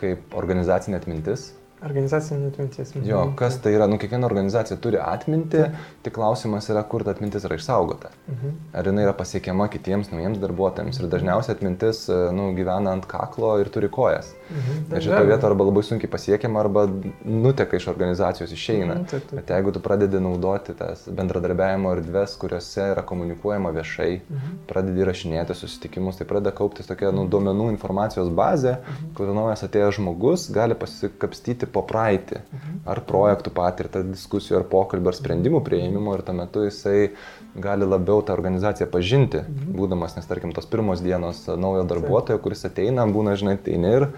[0.00, 1.52] kaip organizacinė atmintis,
[1.84, 2.92] Organizacinė atmintis.
[3.04, 5.66] Jo, kas tai yra, nu, kiekviena organizacija turi atminti,
[6.04, 8.10] tik klausimas yra, kur ta atmintis yra išsaugota.
[8.30, 8.54] Mhm.
[8.72, 11.00] Ar jinai yra pasiekiama kitiems naujiems darbuotojams.
[11.00, 14.32] Ir dažniausiai atmintis, e, nu, gyvena ant kaklo ir turi kojas.
[14.48, 14.80] Mhm.
[14.94, 16.86] Ir šitą vietą arba labai sunkiai pasiekiama, arba
[17.24, 18.94] nuteka iš organizacijos, išeina.
[18.94, 19.40] Mhm, taip, taip.
[19.40, 24.56] Bet jeigu tu pradedi naudoti tas bendradarbiavimo erdves, kuriuose yra komunikuojama viešai, mhm.
[24.70, 29.14] pradedi rašinėti susitikimus, tai pradeda kauptis tokia, nu, duomenų informacijos bazė, mhm.
[29.18, 32.76] kur naujas atėjęs žmogus gali pasikapstyti po praeitį, mhm.
[32.90, 37.10] ar projektų patirtą, diskusijų, ar pokalbio, ar sprendimų prieimimo ir tuo metu jisai
[37.54, 39.74] gali labiau tą organizaciją pažinti, mhm.
[39.78, 44.08] būdamas, nes tarkim tos pirmos dienos naujo darbuotojo, kuris ateina, būna, žinai, ateini ir,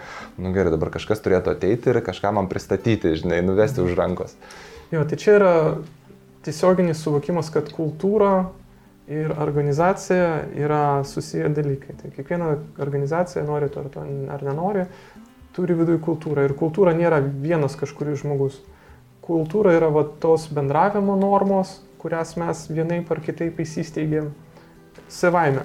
[0.41, 3.89] nu gerai, dabar kažkas turėtų ateiti ir kažką man pristatyti, žinai, nuvesti mhm.
[3.91, 4.39] už rankos.
[4.93, 5.55] Jo, tai čia yra
[6.47, 8.47] tiesioginis suvokimas, kad kultūra
[9.11, 11.97] ir organizacija yra susiję dalykai.
[12.03, 14.87] Tai kiekviena organizacija, nori to ar, to, ar nenori,
[15.57, 16.45] turi viduje kultūrą.
[16.47, 18.61] Ir kultūra nėra vienas kažkuris žmogus.
[19.25, 24.31] Kultūra yra va, tos bendravimo normos, kurias mes vienaip ar kitaip įsisteigėm
[25.11, 25.65] savaime.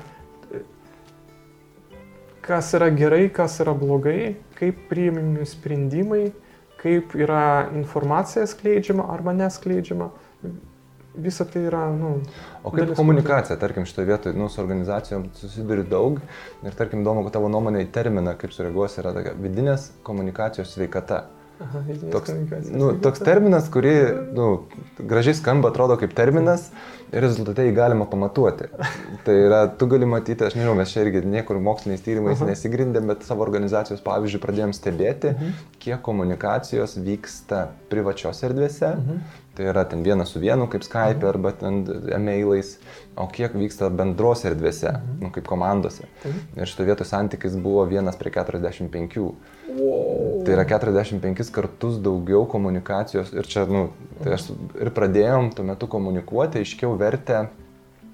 [2.41, 6.32] Kas yra gerai, kas yra blogai, kaip priimami sprendimai,
[6.82, 10.10] kaip yra informacija skleidžiama arba neskleidžiama
[11.15, 12.21] visa tai yra, nu.
[12.63, 16.19] O kaip komunikacija, tarkim, šitoje vietoje, nu, su organizacijom susiduri daug
[16.62, 21.24] ir, tarkim, įdomu, kad tavo nuomonė į terminą, kaip sureaguos, yra tokia vidinės komunikacijos sveikata.
[21.62, 22.32] Aha, toks,
[22.74, 23.93] nu, toks terminas, kurį
[24.34, 24.45] nu,
[24.97, 26.71] gražiai skamba, atrodo kaip terminas
[27.12, 28.71] ir rezultate jį galima pamatuoti.
[29.28, 32.50] Tai yra, tu gali matyti, aš nežinau, mes čia irgi niekur moksliniais tyrimais Aha.
[32.50, 35.62] nesigrindėm, bet savo organizacijos pavyzdžių pradėjom stebėti, mhm.
[35.84, 38.95] kiek komunikacijos vyksta privačiose erdvėse.
[38.97, 41.27] Mhm Tai yra ten vienas su vienu, kaip Skype mhm.
[41.27, 41.81] arba ten
[42.15, 42.77] e-mailais,
[43.19, 45.17] o kiek vyksta bendros erdvėse, mhm.
[45.25, 46.07] nu, kaip komandose.
[46.23, 46.43] Mhm.
[46.55, 49.25] Ir šito vietos santykis buvo vienas prie 45.
[49.71, 50.43] Wow.
[50.45, 53.89] Tai yra 45 kartus daugiau komunikacijos ir čia, nu,
[54.21, 57.45] tai aš ir pradėjom tuo metu komunikuoti, aiškiau vertę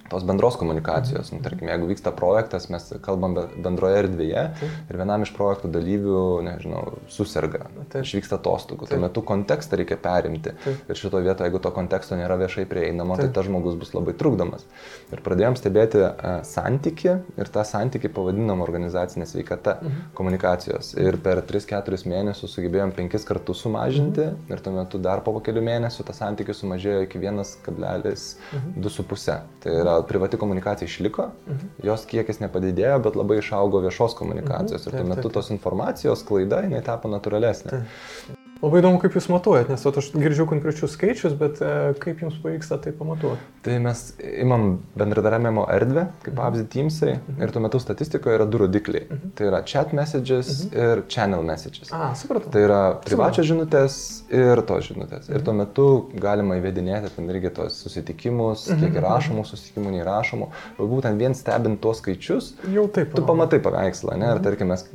[0.10, 1.32] tos bendros komunikacijos.
[1.34, 4.78] Nu, tarkim, jeigu vyksta projektas, mes kalbam bendroje erdvėje Taip.
[4.92, 7.68] ir vienam iš projektų dalyvių, nežinau, susirga,
[8.02, 8.88] išvyksta atostogų.
[8.90, 10.54] Tuo metu kontekstą reikia perimti.
[10.64, 10.84] Taip.
[10.88, 13.34] Ir šito vietoje, jeigu to konteksto nėra viešai prieinamo, tai Taip.
[13.36, 14.66] tai tas žmogus bus labai trukdomas.
[15.12, 20.08] Ir pradėjom stebėti uh, santyki ir tą santyki pavadinom organizacinė sveikata mhm.
[20.18, 20.94] komunikacijos.
[21.02, 24.52] Ir per 3-4 mėnesius sugebėjom 5 kartus sumažinti mhm.
[24.54, 28.38] ir tuo metu dar po kelių mėnesių tas santykis sumažėjo iki 1,2,5.
[28.58, 29.54] Mhm.
[29.64, 31.72] Tai yra privati komunikacija išliko, mhm.
[31.90, 34.96] jos kiekis nepadidėjo, bet labai išaugo viešos komunikacijos mhm.
[34.96, 37.72] ir tuo metu tos informacijos klaida, jinai tapo natūralesnė.
[37.78, 38.44] Taip.
[38.58, 42.80] Labai įdomu, kaip jūs matuojat, nes aš girdžiu konkrečius skaičius, bet e, kaip jums pavyksta
[42.82, 43.44] tai pamatuoti?
[43.66, 44.02] Tai mes
[44.42, 44.66] imam
[44.98, 46.40] bendradarbiavimo erdvę, kaip mhm.
[46.40, 47.44] pavyzdį Teamsai, mhm.
[47.46, 49.06] ir tuo metu statistikoje yra du rodikliai.
[49.06, 49.34] Mhm.
[49.38, 50.78] Tai yra chat messages mhm.
[50.82, 51.92] ir channel messages.
[51.94, 52.54] A, supratau.
[52.54, 54.00] Tai yra privačios žinutės
[54.34, 55.28] ir tos žinutės.
[55.28, 55.38] Mhm.
[55.38, 55.88] Ir tuo metu
[56.28, 58.82] galima įvedinėti ten irgi tos susitikimus, mhm.
[58.88, 60.50] kiek įrašomų susitikimų, neįrašomų.
[60.82, 63.14] Būtent vien stebint tuos skaičius, jau taip.
[63.14, 64.34] Tu pamatai paveikslą, ne?
[64.34, 64.48] Ir mhm.
[64.50, 64.88] tarkim, mes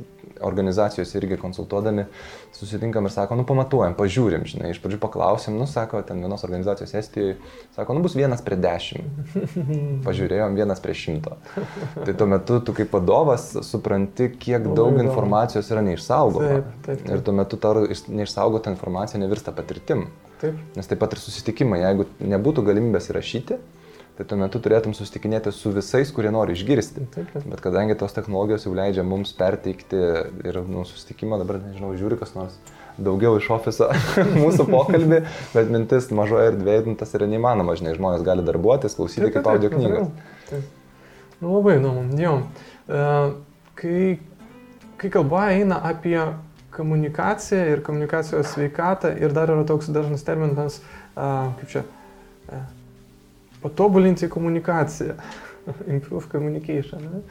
[0.43, 2.05] organizacijos irgi konsultuodami
[2.53, 6.93] susitinkam ir sako, nu pamatuojam, pažiūrim, žinai, iš pradžių paklausim, nu sako, ten vienos organizacijos
[6.99, 7.37] Estijoje,
[7.75, 9.37] sako, nu bus vienas prie dešimt.
[10.07, 11.37] Pažiūrėjom vienas prie šimto.
[11.97, 16.51] Tai tuo metu tu kaip vadovas supranti, kiek daug informacijos yra neišsaugoma.
[16.53, 17.15] Taip, taip, taip.
[17.15, 17.73] Ir tuo metu ta
[18.13, 20.07] neišsaugota informacija nevirsta patirtim.
[20.43, 20.59] Taip.
[20.75, 23.59] Nes taip pat ir susitikimai, jeigu nebūtų galimybės įrašyti,
[24.17, 27.07] tai tuo metu turėtum susitikinėti su visais, kurie nori išgirsti.
[27.15, 27.47] Taip, taip.
[27.49, 29.99] Bet kadangi tos technologijos jau leidžia mums perteikti
[30.45, 32.59] ir nu, susitikimą, dabar nežinau, žiūri kas nors
[32.97, 33.89] daugiau iš ofiso
[34.43, 35.23] mūsų pokalbį,
[35.55, 39.49] bet mintis mažoje erdvėje nu, tas yra neįmanoma, žinai, žmonės gali darbuotis, klausyti taip, kaip
[39.49, 40.61] audio knygos.
[41.41, 42.35] Nu, labai įdomu, jo.
[42.83, 43.33] Uh,
[43.79, 44.03] kai,
[45.01, 46.19] kai kalba eina apie
[46.73, 50.79] komunikaciją ir komunikacijos sveikatą ir dar yra toks dažnas terminas,
[51.15, 51.85] uh, kaip čia,
[52.53, 52.63] uh,
[53.63, 55.17] patobulinti komunikaciją,
[55.95, 57.09] improve communication.
[57.09, 57.25] Ne?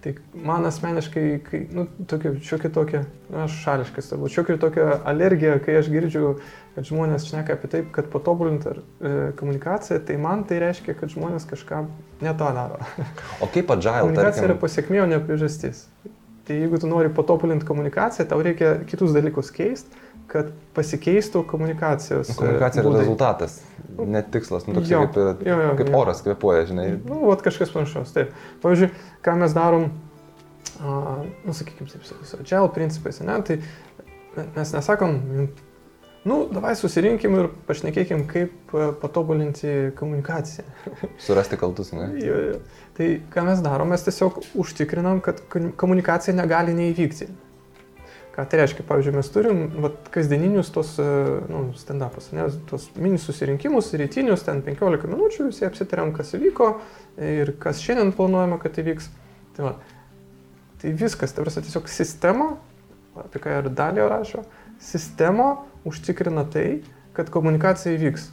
[0.00, 5.58] Tai man asmeniškai, kai, nu, tokia, šiokia tokia, nu, aš šališkas turbūt, šiokia tokia alergija,
[5.60, 6.30] kai aš girdžiu,
[6.72, 11.44] kad žmonės šneka apie taip, kad patobulinti e, komunikaciją, tai man tai reiškia, kad žmonės
[11.50, 11.82] kažką
[12.24, 12.80] ne tą daro.
[13.44, 14.06] O kaip agile?
[14.06, 14.48] Komunikacija tarkim...
[14.48, 15.84] yra pasiekmė, o ne priežastis.
[16.48, 22.30] Tai jeigu tu nori patobulinti komunikaciją, tau reikia kitus dalykus keisti kad pasikeistų komunikacijos.
[22.30, 23.56] Nu, komunikacija yra rezultatas,
[23.98, 25.96] net tikslas, nu, toks jo, kaip, jo, jo, kaip jo.
[25.98, 26.86] oras kvepuoja, žinai.
[27.02, 28.30] Nu, vat kažkas panašaus, taip.
[28.62, 28.92] Pavyzdžiui,
[29.26, 29.88] ką mes darom,
[30.78, 33.58] uh, nu, sakykime, taip, su agile principais, ne, tai
[34.54, 35.18] mes nesakom,
[36.30, 40.66] nu, davai susirinkim ir pašnekėkim, kaip patobulinti komunikaciją.
[41.26, 42.12] Surasti kaltus, ne?
[42.22, 42.64] jo, jo.
[42.94, 47.32] Tai ką mes darom, mes tiesiog užtikrinam, kad komunikacija negali neįvykti.
[48.30, 48.84] Ką tai reiškia?
[48.86, 51.06] Pavyzdžiui, mes turim vat, kasdieninius tos e,
[51.50, 56.68] nu, stand-upus, ne, tos mini susirinkimus, rytinius, ten 15 minučių, visi apsitariam, kas įvyko
[57.26, 59.08] ir kas šiandien planuojama, kad įvyks.
[59.56, 59.72] Tai, va,
[60.82, 62.52] tai viskas, tai prasme, tiesiog sistema,
[63.18, 64.44] apie ką ir dalio rašo,
[64.80, 65.50] sistema
[65.88, 66.84] užtikrina tai,
[67.16, 68.28] kad komunikacija įvyks,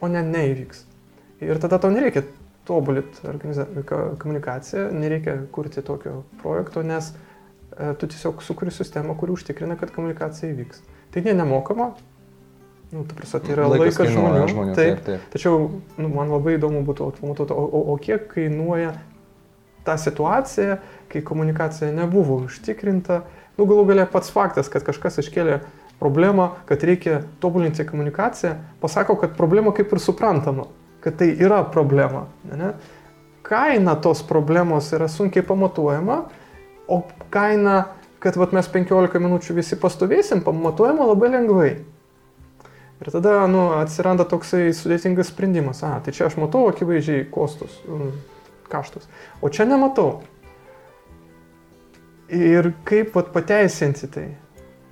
[0.00, 0.86] o ne neįvyks.
[1.44, 2.24] Ir tada tau nereikia
[2.64, 3.36] tobulinti
[4.22, 7.28] komunikaciją, nereikia kurti tokio projekto, nes uh,
[8.00, 10.82] tu tiesiog sukuri sistemą, kuri užtikrina, kad komunikacija įvyks.
[11.12, 11.92] Tai ne nemokama,
[12.92, 14.42] nu, ta prasme, tai yra laikas, laikas žmonių.
[14.52, 15.28] žmonių taip, taip, taip.
[15.32, 15.60] Tačiau
[15.96, 18.92] nu, man labai įdomu būtų atmutuoti, o, o, o kiek kainuoja
[19.86, 20.76] ta situacija,
[21.12, 23.22] kai komunikacija nebuvo užtikrinta.
[23.56, 25.62] Nu, galų galia pats faktas, kad kažkas iškėlė
[26.02, 30.68] problemą, kad reikia tobulinti komunikaciją, pasako, kad problema kaip ir suprantama,
[31.02, 32.26] kad tai yra problema.
[32.48, 32.74] Ne?
[33.46, 36.22] Kaina tos problemos yra sunkiai pamatuojama
[36.88, 37.84] o kaina,
[38.22, 41.70] kad vat, mes 15 minučių visi pastovėsim, pamatuojama labai lengvai.
[43.02, 45.80] Ir tada nu, atsiranda toksai sudėtingas sprendimas.
[45.82, 48.12] A, tai čia aš matau akivaizdžiai kostus, mm,
[48.70, 49.08] kaštus,
[49.42, 50.20] o čia nematau.
[52.32, 54.28] Ir kaip vat, pateisinti tai?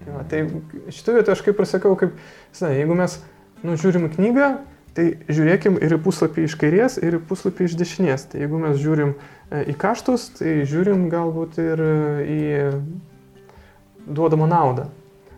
[0.01, 0.43] Tai, va, tai
[0.91, 2.19] šitą vietą aš kaip ir sakau, kaip,
[2.57, 3.15] žinai, jeigu mes
[3.63, 4.51] nu, žiūrim knygą,
[5.01, 8.27] Tai žiūrėkim ir į puslapį iš kairės, ir į puslapį iš dešinės.
[8.29, 11.95] Tai jeigu mes žiūrim e, į kaštus, tai žiūrim galbūt ir e,
[12.29, 12.41] į
[14.05, 14.91] duodamą naudą.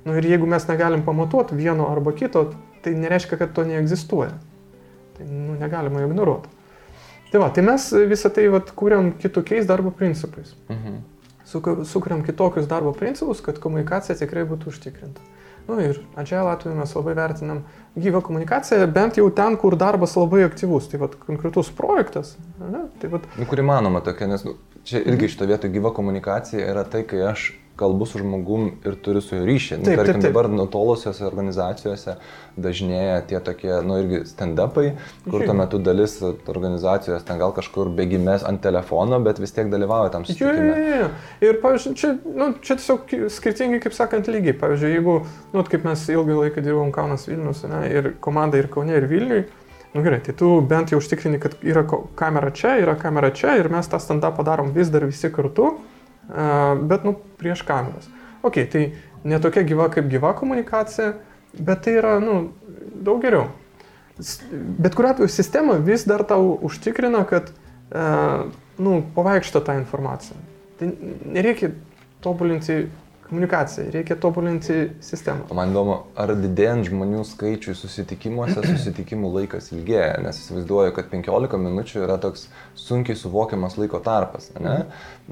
[0.03, 2.48] Nu, ir jeigu mes negalim pamatuoti vieno arba kito,
[2.83, 4.35] tai nereiškia, kad to neegzistuoja.
[5.14, 6.51] Tai nu, negalima ignoruoti.
[7.31, 10.57] Tai va, tai mes visą tai vat, kūriam kitokiais darbo principais.
[10.75, 10.98] Mhm.
[11.87, 15.22] Sukuriam kitokius darbo principus, kad komunikacija tikrai būtų užtikrinta.
[15.68, 17.62] Nu, ir Agile atveju mes labai vertinam
[17.96, 20.88] gyvą komunikaciją, bent jau ten, kur darbas labai aktyvus.
[20.90, 22.37] Tai vad konkretus projektas.
[22.61, 22.87] Ne?
[23.01, 23.27] Tai vat...
[23.38, 25.33] nu, kur įmanoma tokia, nes nu, čia irgi mhm.
[25.35, 29.46] šito vietoje gyva komunikacija yra tai, kai aš kalbu su žmogum ir turiu su juo
[29.48, 29.78] ryšį.
[29.80, 30.35] Nu, taip, tarkim, taip, taip.
[30.35, 32.16] dabar nutolusiose organizacijose
[32.61, 34.90] dažnėja tie tokie, nu irgi stand-upai,
[35.24, 40.12] kur tuo metu dalis organizacijos ten gal kažkur bėgimės ant telefono, bet vis tiek dalyvauja
[40.12, 40.68] tam susitikime.
[40.68, 41.08] Jo, jo, jo.
[41.48, 44.58] Ir, pavyzdžiui, čia, nu, čia tiesiog skirtingi, kaip sakant, lygiai.
[44.61, 45.16] Pavyzdžiui, jeigu,
[45.56, 49.48] nu, kaip mes ilgą laiką dirbom Kaunas Vilnius, ne, ir komanda ir Kaune, ir Vilniui,
[49.92, 51.82] Nu gerai, tai tu bent jau užtikrini, kad yra
[52.16, 55.74] kamera čia, yra kamera čia ir mes tą stand-upą darom vis dar visi kartu
[56.88, 58.08] bet nu, prieš kameras.
[58.42, 58.85] Ok, tai
[59.24, 61.12] ne tokia gyva kaip gyva komunikacija,
[61.58, 62.38] bet tai yra nu,
[62.94, 63.50] daug geriau.
[64.52, 67.52] Bet kuriuo atveju sistema vis dar tau užtikrina, kad
[68.78, 70.38] nu, pavaikšto tą informaciją.
[70.78, 70.90] Tai
[71.32, 71.72] nereikia
[72.22, 72.87] tobulinti
[73.33, 75.47] komunikaciją, reikia tobulinti sistemą.
[75.57, 82.05] Man įdomu, ar didėjant žmonių skaičiui susitikimuose, susitikimų laikas ilgėja, nes įsivaizduoju, kad 15 minučių
[82.05, 84.51] yra toks sunkiai suvokiamas laiko tarpas.
[84.61, 84.83] Ne?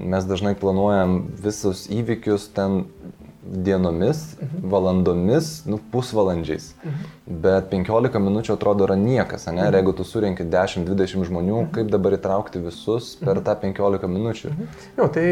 [0.01, 2.87] Mes dažnai planuojam visus įvykius ten
[3.43, 4.71] dienomis, mhm.
[4.71, 6.75] valandomis, nu, pusvalandžiais.
[6.85, 7.09] Mhm.
[7.41, 9.57] Bet 15 minučių atrodo yra niekas, ne?
[9.57, 9.69] Mhm.
[9.69, 11.71] Ir jeigu tu surinkit 10-20 žmonių, mhm.
[11.75, 13.45] kaip dabar įtraukti visus per mhm.
[13.49, 14.53] tą 15 minučių?
[14.53, 14.79] Mhm.
[14.99, 15.27] Jo, tai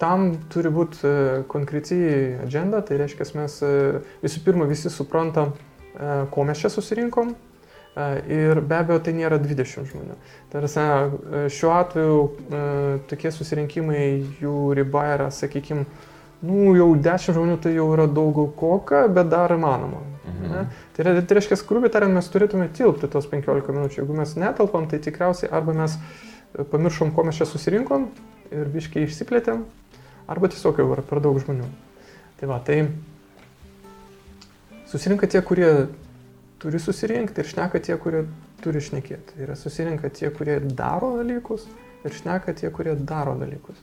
[0.00, 1.14] tam turi būti e,
[1.52, 3.72] konkrečiai agenda, tai reiškia, mes e,
[4.24, 7.34] visų pirma visi suprantam, e, ko mes čia susirinkom.
[7.92, 10.14] Ir be abejo, tai nėra 20 žmonių.
[10.48, 10.80] Tarsi,
[11.52, 12.22] šiuo atveju
[13.10, 14.06] tokie susirinkimai,
[14.40, 15.84] jų riba yra, sakykime,
[16.46, 20.02] nu, jau 10 žmonių tai jau yra daug koka, bet dar įmanoma.
[20.26, 20.66] Mhm.
[20.94, 24.02] Tai, yra, tai reiškia, grubiai tariant, mes turėtume tilpti tos 15 minučių.
[24.02, 25.96] Jeigu mes netelpam, tai tikriausiai arba mes
[26.72, 28.10] pamiršom, ko mes čia susirinkom
[28.52, 29.64] ir biškiai išsiplėtėm,
[30.30, 31.68] arba tiesiog jau yra per daug žmonių.
[32.40, 32.82] Tai va, tai
[34.90, 35.70] susirinka tie, kurie
[36.62, 38.26] turi susirinkti ir šneka tie, kurie
[38.62, 39.34] turi šnekėti.
[39.34, 41.66] Tai yra susirinka tie, kurie daro dalykus
[42.06, 43.78] ir šneka tie, kurie daro dalykus.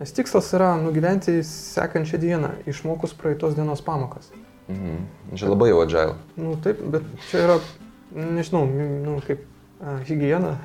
[0.00, 4.30] Nes tikslas yra nugyventi sekančią dieną, išmokus praeitos dienos pamokas.
[4.68, 5.04] Mhm.
[5.36, 6.14] Čia labai jau agile.
[6.36, 7.58] Nu, taip, bet čia yra,
[8.14, 8.64] nežinau,
[9.04, 9.44] nu, kaip
[9.78, 10.56] a, hygiena.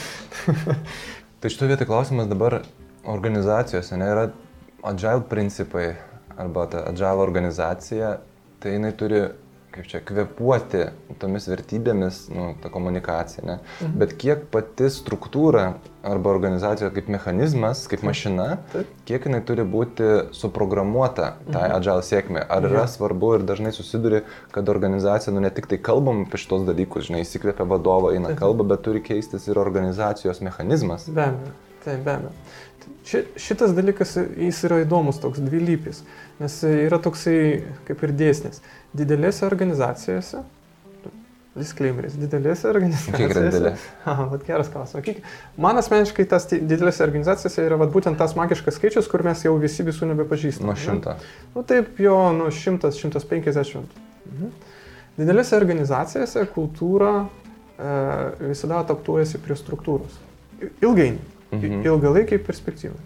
[1.40, 2.62] tai šito vietoj klausimas dabar
[3.04, 4.30] organizacijose, ne, yra
[4.88, 5.90] agile principai
[6.40, 8.16] arba ta agile organizacija,
[8.60, 9.24] tai jinai turi
[9.70, 10.84] kaip čia, kvepuoti
[11.20, 13.56] tomis vertybėmis, nu, ta komunikacija, ne?
[13.80, 13.94] Mhm.
[14.00, 15.66] Bet kiek pati struktūra
[16.06, 18.90] arba organizacija kaip mechanizmas, kaip mašina, Taip.
[19.08, 21.76] kiek jinai turi būti suprogramuota tai mhm.
[21.76, 22.44] agile sėkmė.
[22.50, 22.90] Ar yra ja.
[22.90, 27.22] svarbu ir dažnai susiduri, kad organizacija, nu, ne tik tai kalbam apie šitos dalykus, žinai,
[27.26, 31.06] įsikvėpia vadovą, eina kalba, bet turi keistis ir organizacijos mechanizmas.
[31.10, 31.56] Be abejo.
[31.84, 32.34] Taip, be abejo.
[33.06, 36.02] Ši, šitas dalykas, jis yra įdomus, toks dvilypis,
[36.40, 37.38] nes yra toksai
[37.88, 38.60] kaip ir dėsnis.
[38.96, 40.42] Didelėse organizacijose,
[41.54, 43.18] disclaimeris, didelėse organizacijose.
[43.18, 43.72] Kiek yra didelė?
[44.10, 45.04] Aha, vat geras klausimas.
[45.06, 45.20] Kiek...
[45.60, 49.86] Man asmeniškai tas didelėse organizacijose yra vat, būtent tas magiškas skaičius, kur mes jau visi
[49.86, 50.70] visų nebepažįstame.
[50.70, 51.14] Nuo šimto.
[51.18, 53.98] Na nu, taip, jo, nuo šimtas, šimtas penkiasdešimt.
[54.30, 54.54] Mhm.
[55.20, 57.94] Didelėse organizacijose kultūra e,
[58.46, 60.18] visada adaptuojasi prie struktūros.
[60.80, 61.82] Ilgainiui mhm.
[61.86, 62.98] ilgalaikiai perspektyvai.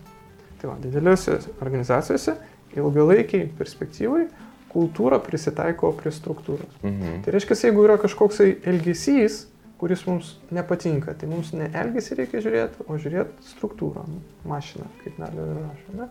[0.60, 2.36] Tai va, dideliuose organizacijose
[2.76, 4.26] ilgalaikiai perspektyvai
[4.74, 6.70] kultūra prisitaiko prie struktūros.
[6.82, 7.22] Mhm.
[7.24, 9.44] Tai reiškia, jeigu yra kažkoksai elgesys,
[9.78, 14.06] kuris mums nepatinka, tai mums ne elgesį reikia žiūrėti, o žiūrėti struktūrą,
[14.48, 15.96] mašiną, kaip Nelė rašo.
[15.98, 16.08] Ne?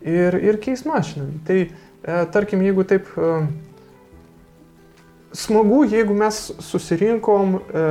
[0.00, 1.28] Ir, ir keis mašiną.
[1.46, 1.70] Tai e,
[2.34, 3.30] tarkim, jeigu taip e,
[5.36, 7.84] smagu, jeigu mes susirinkom e,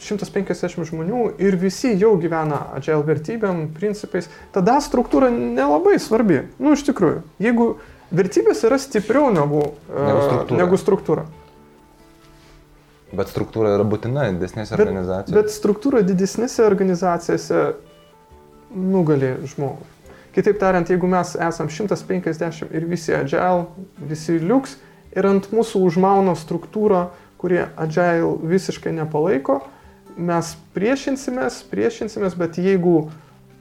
[0.00, 6.46] 150 žmonių ir visi jau gyvena agile vertybėm, principais, tada struktūra nelabai svarbi.
[6.58, 7.68] Nu, iš tikrųjų, jeigu
[8.14, 10.58] vertybės yra stipriau negu, e, negu, struktūra.
[10.62, 11.26] negu struktūra.
[13.08, 15.36] Bet struktūra yra būtina didesnėse bet, organizacijose.
[15.36, 17.62] Bet struktūra didesnėse organizacijose
[18.74, 19.86] nugali žmogų.
[20.36, 23.64] Kitaip tariant, jeigu mes esam 150 ir visi agile,
[24.10, 24.76] visi liuks,
[25.16, 27.08] ir ant mūsų užmauna struktūrą,
[27.40, 29.62] kurie agile visiškai nepalaiko,
[30.18, 33.08] mes priešinsimės, priešinsimės, bet jeigu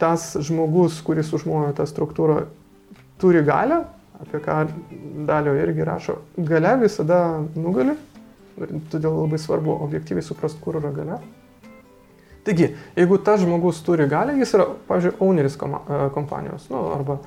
[0.02, 2.44] tas žmogus, kuris užmojo tą struktūrą,
[3.22, 3.86] turi galę,
[4.22, 4.60] apie ką
[5.28, 7.20] dalio irgi rašo, gale visada
[7.56, 7.98] nugali,
[8.92, 11.20] todėl labai svarbu objektyviai suprasti, kur yra gale.
[12.48, 15.58] Taigi, jeigu tas žmogus turi galę, jis yra, pavyzdžiui, owneris
[16.16, 17.20] kompanijos, nu, arba,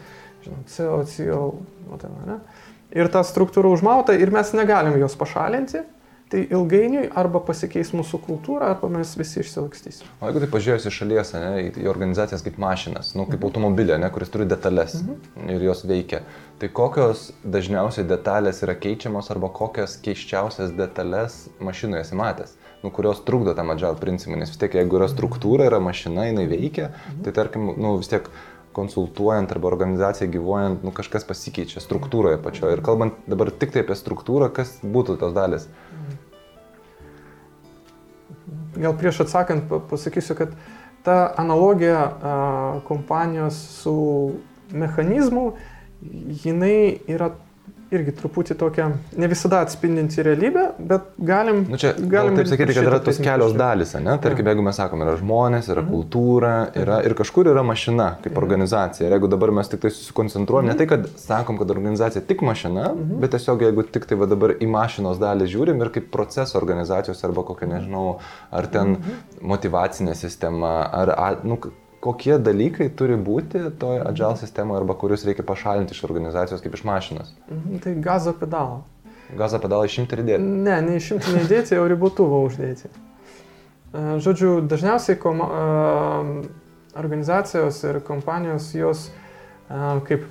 [0.45, 1.43] žinot, CEO, CEO,
[1.85, 2.39] nu, ten, ne?
[2.97, 5.85] ir ta struktūra užmauta ir mes negalim jos pašalinti,
[6.31, 10.07] tai ilgainiui arba pasikeis mūsų kultūra, arba mes visi išsilakstysim.
[10.23, 13.49] O jeigu tai pažiūrėjus iš šalies, ne, į organizacijas kaip mašinas, nu, kaip mhm.
[13.49, 15.49] automobilė, ne, kuris turi detalės mhm.
[15.57, 16.23] ir jos veikia,
[16.63, 22.55] tai kokios dažniausiai detalės yra keičiamos arba kokias keiščiausias detalės mašinoje esi matęs?
[22.85, 26.47] Nu, kurios trukdo tam agile principui, nes vis tiek jeigu yra struktūra, yra mašina, jinai
[26.49, 27.27] veikia, mhm.
[27.27, 28.31] tai tarkim, nu, vis tiek
[28.73, 32.77] konsultuojant arba organizaciją gyvuojant, nu, kažkas pasikeičia struktūroje pačioje.
[32.77, 35.67] Ir kalbant dabar tik tai apie struktūrą, kas būtų tos dalis?
[38.77, 40.55] Gal prieš atsakant pasakysiu, kad
[41.03, 44.33] ta analogija kompanijos su
[44.73, 45.53] mechanizmu,
[46.45, 47.31] jinai yra
[47.95, 48.87] irgi truputį tokia,
[49.19, 51.65] ne visada atspindinti realybę, bet galim...
[51.71, 54.15] Nu čia, galim taip sakyti, kad yra tos kelios dalys, ne?
[54.23, 55.91] Tarkim, jeigu mes sakome, yra žmonės, yra mhm.
[55.91, 58.43] kultūra, yra, ir kažkur yra mašina kaip mhm.
[58.45, 59.09] organizacija.
[59.09, 60.79] Ir jeigu dabar mes tik tai susikoncentruojam, mhm.
[60.79, 63.19] ne tai, kad sakom, kad organizacija tik mašina, mhm.
[63.25, 67.27] bet tiesiog jeigu tik tai va, dabar į mašinos dalį žiūrim ir kaip proceso organizacijos
[67.27, 68.07] arba kokia, nežinau,
[68.55, 69.23] ar ten mhm.
[69.51, 71.59] motivacinė sistema, ar, nu,
[72.01, 76.87] kokie dalykai turi būti toje agile sistemoje arba kuriuos reikia pašalinti iš organizacijos kaip iš
[76.89, 77.35] mašinos?
[77.51, 78.81] Mhm, tai gazo pedalą.
[79.37, 80.49] Gazo pedalą išimti ir įdėti?
[80.67, 82.91] Ne, ne išimti neįdėti, o ribotuvą uždėti.
[83.91, 86.49] E, žodžiu, dažniausiai koma, e,
[87.01, 90.27] organizacijos ir kompanijos jos e, kaip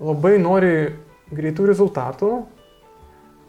[0.00, 0.74] labai nori
[1.32, 2.34] greitų rezultatų.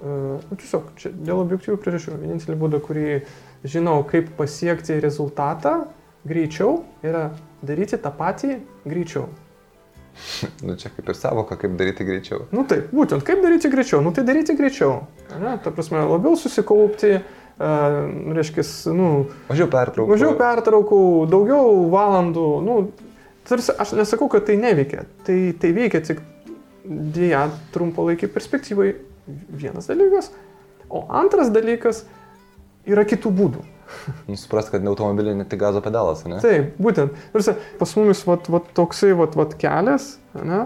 [0.05, 2.17] Nu, tiesiog čia dėl objektyvių priežasčių.
[2.19, 3.05] Vienintelį būdą, kurį
[3.65, 5.87] žinau, kaip pasiekti rezultatą,
[6.25, 7.29] greičiau yra
[7.65, 9.29] daryti tą patį greičiau.
[10.65, 12.45] nu čia kaip ir savoka, kaip daryti greičiau.
[12.55, 14.03] Nu taip, būtent, kaip daryti greičiau.
[14.05, 15.01] Nu tai daryti greičiau.
[15.41, 17.97] Ne, ta prasme, labiau susikaupti, uh,
[18.37, 18.63] reiškia,
[18.95, 19.09] nu...
[19.49, 20.15] Mažiau pertraukų.
[20.15, 22.79] Mažiau pertraukų, daugiau valandų, nu,
[23.45, 25.05] Tarsi aš nesakau, kad tai neveikia.
[25.25, 26.21] Tai, tai veikia tik
[26.85, 28.95] dėja trumpalaikį perspektyvai
[29.53, 30.31] vienas dalykas,
[30.89, 32.03] o antras dalykas
[32.89, 33.61] yra kitų būdų.
[34.29, 36.39] Nusiprast, kad ne automobiliai, ne tik gazo pedalas, ne?
[36.43, 37.15] Taip, būtent.
[37.33, 40.65] Tarsi pas mumis vat, vat, toksai vat, vat kelias, ne?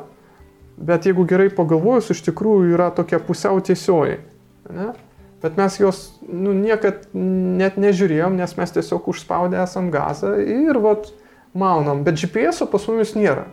[0.79, 4.21] bet jeigu gerai pagalvojus, iš tikrųjų yra tokia pusiau tiesioji.
[4.71, 4.93] Ne?
[5.43, 11.09] Bet mes jos nu, niekad net nežiūrėjom, nes mes tiesiog užspaudę esam gazą ir vat,
[11.57, 12.03] maunam.
[12.07, 13.47] Bet GPS pas mumis nėra.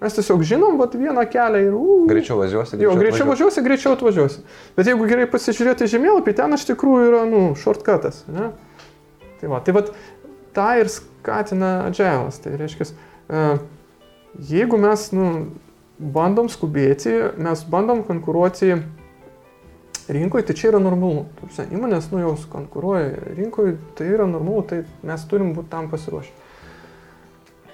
[0.00, 1.76] Mes tiesiog žinom, vat, vieną kelią ir...
[1.76, 4.44] Uh, Greičiau važiuosi, greičiau, jo, greičiau važiuosi, greičiau atvažiuosi.
[4.76, 8.22] Bet jeigu gerai pasižiūrėti žemėlapį, ten iš tikrųjų yra, nu, shortcutas.
[8.32, 8.48] Ne?
[9.40, 9.84] Tai va, tai va,
[10.56, 12.40] tą ir skatina agilas.
[12.44, 13.44] Tai reiškia, e,
[14.50, 15.30] jeigu mes, nu,
[16.00, 18.74] bandom skubėti, mes bandom konkuruoti
[20.10, 21.26] rinkoje, tai čia yra normalu.
[21.40, 26.36] Tursi, įmonės, nu, jos konkuruoja rinkoje, tai yra normalu, tai mes turim būti tam pasiruošę.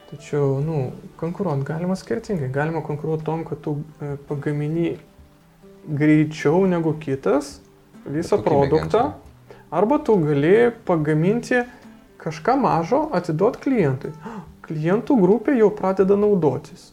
[0.07, 2.51] Tačiau, nu, konkuruoti galima skirtingai.
[2.55, 4.93] Galima konkuruoti tom, kad tu e, pagamini
[5.87, 7.57] greičiau negu kitas
[8.07, 9.17] visą produktą.
[9.71, 11.65] Arba tu gali pagaminti
[12.23, 14.13] kažką mažo, atiduoti klientui.
[14.67, 16.93] Klientų grupė jau pradeda naudotis.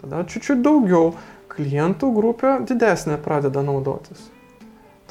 [0.00, 1.14] Tada čiūčiut daugiau
[1.52, 4.30] klientų grupė didesnė pradeda naudotis.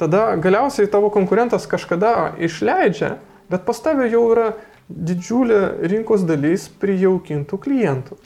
[0.00, 3.18] Tada galiausiai tavo konkurentas kažkada išleidžia,
[3.52, 4.52] bet pas tavę jau yra
[4.90, 8.16] didžiulė rinkos dalis prijaukintų klientų.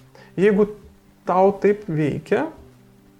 [0.40, 0.70] Jeigu
[1.28, 2.46] tau taip veikia,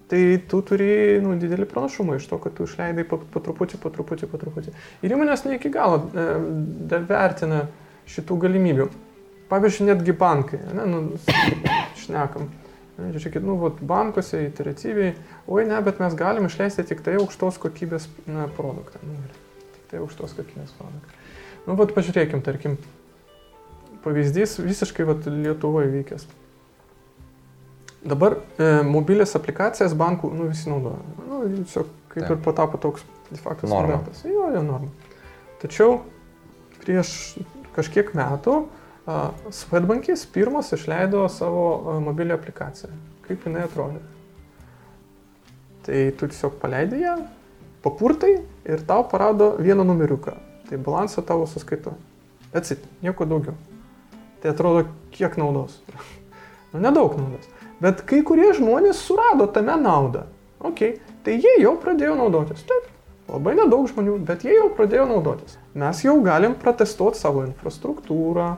[0.09, 3.93] tai tu turi nu, didelį pranašumą iš to, kad tu išleidai po, po truputį, po
[3.95, 4.75] truputį, po truputį.
[5.05, 7.65] Ir įmonės ne iki galo e, vertina
[8.11, 8.89] šitų galimybių.
[9.49, 11.01] Pavyzdžiui, netgi bankai, ne, nu,
[12.03, 12.51] šnekam.
[12.95, 15.17] Žiūrėkit, nu, vat, bankuose iteratyviai,
[15.51, 19.01] oi ne, bet mes galim išleisti tik tai aukštos kokybės na, produktą.
[19.03, 19.17] Nu,
[19.75, 21.19] tik tai aukštos kokybės produktą.
[21.65, 22.79] Nu, vat, pažiūrėkim, tarkim,
[24.05, 26.29] pavyzdys visiškai vat, Lietuvoje vykęs.
[28.05, 31.01] Dabar e, mobilės aplikacijas bankų nu, visi naudoja.
[31.25, 32.33] Nu, tiesiog kaip Taip.
[32.37, 34.25] ir patapo toks de facto standartas.
[34.29, 34.91] Jo, jo, norma.
[35.63, 36.03] Tačiau
[36.85, 37.15] prieš
[37.75, 38.65] kažkiek metų
[39.53, 42.93] Svetbankis pirmas išleido savo mobilią aplikaciją.
[43.27, 44.01] Kaip jinai atrodė.
[45.85, 47.15] Tai tu tiesiog paleidai ją,
[47.85, 50.33] papurtai ir tau parodo vieną numeriuką.
[50.71, 51.93] Tai balansą tavo sąskaito.
[52.57, 53.57] Atsit, nieko daugiau.
[54.41, 55.77] Tai atrodo, kiek naudos.
[56.73, 57.51] nu, nedaug naudos.
[57.83, 60.27] Bet kai kurie žmonės surado tame naudą.
[60.65, 60.81] Ok,
[61.27, 62.63] tai jie jau pradėjo naudotis.
[62.69, 62.87] Taip,
[63.29, 65.59] labai nedaug žmonių, bet jie jau pradėjo naudotis.
[65.77, 68.55] Mes jau galim protestuoti savo infrastruktūrą,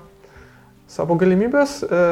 [0.90, 2.02] savo galimybės e,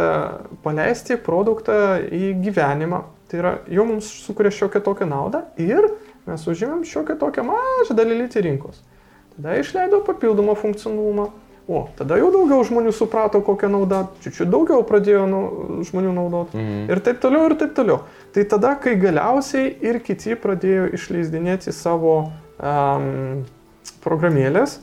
[0.65, 3.05] paleisti produktą į gyvenimą.
[3.31, 5.87] Tai yra, jau mums sukuria šiokią tokią naudą ir
[6.27, 8.83] mes užimėm šiokią tokią mažą dalelytį rinkos.
[9.37, 11.31] Tada išleido papildomą funkcionalumą.
[11.65, 15.41] O, tada jau daugiau žmonių suprato, kokią naudą, čiūčiu daugiau pradėjo nu,
[15.89, 16.59] žmonių naudoti.
[16.61, 16.91] Mhm.
[16.93, 18.03] Ir taip toliau, ir taip toliau.
[18.37, 22.19] Tai tada, kai galiausiai ir kiti pradėjo išleisdinėti savo
[22.61, 23.47] um,
[24.05, 24.77] programėlės,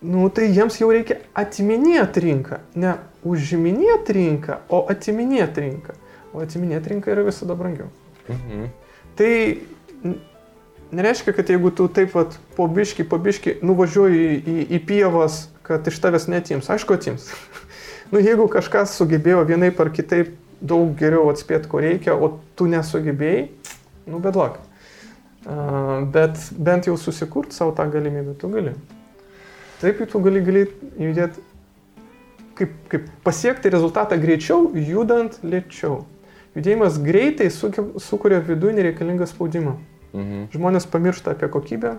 [0.00, 2.62] nu, tai jiems jau reikia atiminėti rinką.
[2.80, 2.96] Ne
[3.28, 6.00] užiminėti rinką, o atiminėti rinką.
[6.32, 7.92] O atiminėti rinką yra visada brangiau.
[8.32, 8.68] Mhm.
[9.20, 9.32] Tai
[10.92, 15.42] nereiškia, kad jeigu tu taip pat po biški, po biški nuvažiuoji į, į, į pievas,
[15.66, 16.70] kad iš tavęs netims.
[16.70, 17.28] Aišku, atims.
[18.12, 23.48] nu, jeigu kažkas sugebėjo vienaip ar kitaip daug geriau atspėti, ko reikia, o tu nesugebėjai,
[24.10, 24.60] nu, bedlak.
[25.42, 28.76] Uh, bet bent jau susikurt savo tą galimybę tu gali.
[29.80, 30.62] Taip tu gali, gali
[31.02, 31.42] judėti,
[32.54, 36.04] kaip, kaip pasiekti rezultatą greičiau, judant lėčiau.
[36.54, 39.78] Judėjimas greitai sukuria viduje nereikalingą spaudimą.
[40.12, 40.46] Mhm.
[40.52, 41.96] Žmonės pamiršta apie kokybę,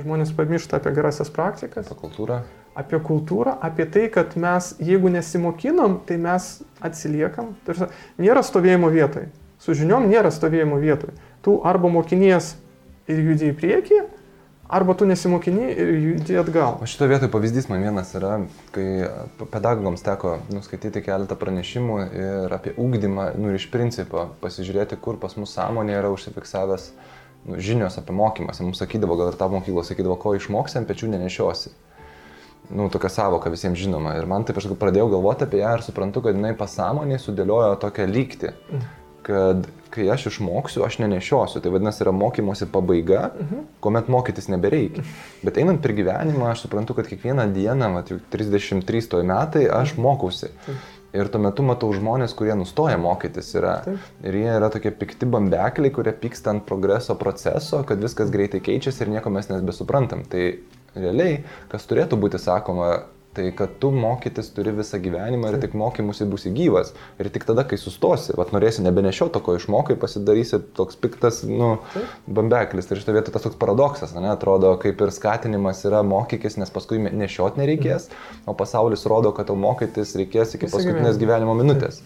[0.00, 1.90] žmonės pamiršta apie gerasias praktikas.
[1.90, 2.40] Apie kultūrą.
[2.78, 6.48] Apie kultūrą, apie tai, kad mes, jeigu nesimokinam, tai mes
[6.80, 7.52] atsiliekam.
[7.66, 7.90] Tarsi,
[8.22, 9.28] nėra stovėjimo vietoje.
[9.60, 11.12] Su žiniom nėra stovėjimo vietoje.
[11.44, 12.54] Tu arba mokinies
[13.10, 14.00] ir judi į priekį,
[14.72, 16.78] arba tu nesimokini ir judi atgal.
[16.80, 18.38] O šito vietoje pavyzdys man vienas yra,
[18.72, 18.86] kai
[19.52, 25.36] pedagogams teko nuskaityti keletą pranešimų ir apie ūkdymą, nu ir iš principo pasižiūrėti, kur pas
[25.36, 26.88] mus sąmonė yra užsifiksavęs
[27.46, 28.64] nu, žinios apie mokymąsi.
[28.66, 31.74] Mums sakydavo, gal ir tą mokyklą sakydavo, ko išmoksi ant pečių nenešiosi.
[32.72, 34.14] Nu, tokia savoka visiems žinoma.
[34.16, 38.06] Ir man taip aš pradėjau galvoti apie ją ir suprantu, kad jinai pasąmonėje sudėliojo tokią
[38.08, 38.52] lygtį.
[39.26, 41.60] Kad kai aš išmoksiu, aš nenešiosiu.
[41.62, 43.66] Tai vadinasi, yra mokymosi pabaiga, mhm.
[43.84, 45.04] kuomet mokytis nebereikia.
[45.44, 49.96] Bet einant per gyvenimą, aš suprantu, kad kiekvieną dieną, mat, jau 33 toj metai, aš
[49.98, 50.80] mhm.
[51.12, 53.74] Ir tuo metu matau žmonės, kurie nustoja mokytis yra.
[53.84, 54.04] Taip.
[54.24, 59.04] Ir jie yra tokie pikti bambekliai, kurie pyksta ant progreso proceso, kad viskas greitai keičiasi
[59.04, 60.24] ir nieko mes nesbesuprantam.
[60.32, 60.46] Tai
[60.96, 61.42] realiai,
[61.72, 62.94] kas turėtų būti sakoma
[63.32, 66.90] Tai kad tu mokytis turi visą gyvenimą ir tik mokymusi būsi gyvas.
[67.16, 71.78] Ir tik tada, kai sustosi, vat norėsi nebenešio to, ko išmokai, pasidarysi toks piktas, nu,
[72.28, 72.90] bambeklis.
[72.92, 77.00] Ir šitą vietą tas toks paradoksas, ne, atrodo, kaip ir skatinimas yra mokykis, nes paskui
[77.00, 78.10] nešiot nereikės,
[78.44, 82.02] o pasaulis rodo, kad tau mokytis reikės iki paskutinės gyvenimo minutės.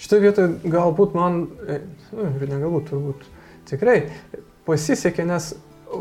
[0.00, 1.80] Šitą vietą galbūt man, e,
[2.14, 3.26] nu, ir negalbūt, turbūt
[3.72, 4.04] tikrai
[4.70, 5.50] pasisekė, nes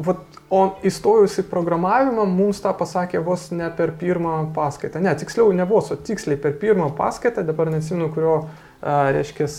[0.06, 5.02] vat, o įstojus į programavimą mums tą pasakė vos ne per pirmą paskaitą.
[5.04, 8.36] Ne, tiksliau, ne vos, o tiksliai per pirmą paskaitą, dabar nesimenu, kurio,
[8.84, 9.50] reiškia,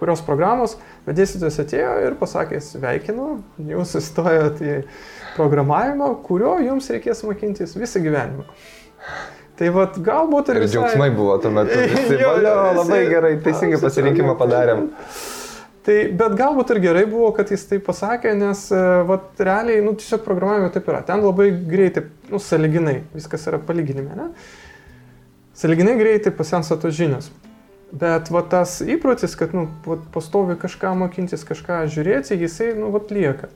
[0.00, 0.76] kurios programos,
[1.06, 3.30] bet dėstytojas atėjo ir pasakė, sveikinu,
[3.70, 4.76] jūs įstojot į
[5.36, 8.46] programavimą, kurio jums reikės mokintis visą gyvenimą.
[9.56, 10.58] Tai vad galbūt ir...
[10.58, 10.74] Ir visai...
[10.74, 11.78] džiaugsmai buvo tuo metu.
[11.94, 14.90] Visi, valio, labai gerai, teisingai pasirinkimą padarėm.
[15.86, 19.92] Tai, bet galbūt ir gerai buvo, kad jis tai pasakė, nes, e, vat, realiai, nu,
[19.94, 20.98] tiesiog programavime taip yra.
[21.06, 24.26] Ten labai greitai, nu, saliginai, viskas yra palyginime, ne?
[25.54, 27.28] Saliginai greitai pasensa tos žinios.
[27.94, 33.14] Bet va tas įprotis, kad, nu, vat, pastovi kažką mokintis, kažką žiūrėti, jisai, nu, vat,
[33.14, 33.52] lieka.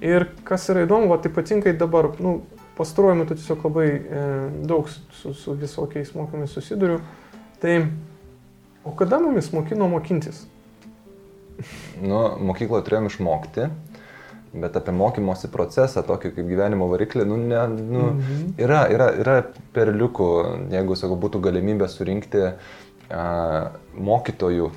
[0.00, 2.38] Ir kas yra įdomu, va, ypatingai dabar, nu,
[2.80, 4.24] pastaruoju metu tiesiog labai e,
[4.72, 7.02] daug su, su visokiais mokymais susiduriu.
[7.60, 7.76] Tai,
[8.88, 10.46] o kada mumis mokino mokintis?
[12.02, 13.68] Nu, mokykloje turėjom išmokti,
[14.54, 18.54] bet apie mokymosi procesą, tokį kaip gyvenimo variklį, nu, ne, nu, mhm.
[18.62, 19.36] yra, yra, yra
[19.74, 20.30] perliukų,
[20.74, 22.54] jeigu, sakau, būtų galimybė surinkti a,
[23.94, 24.70] mokytojų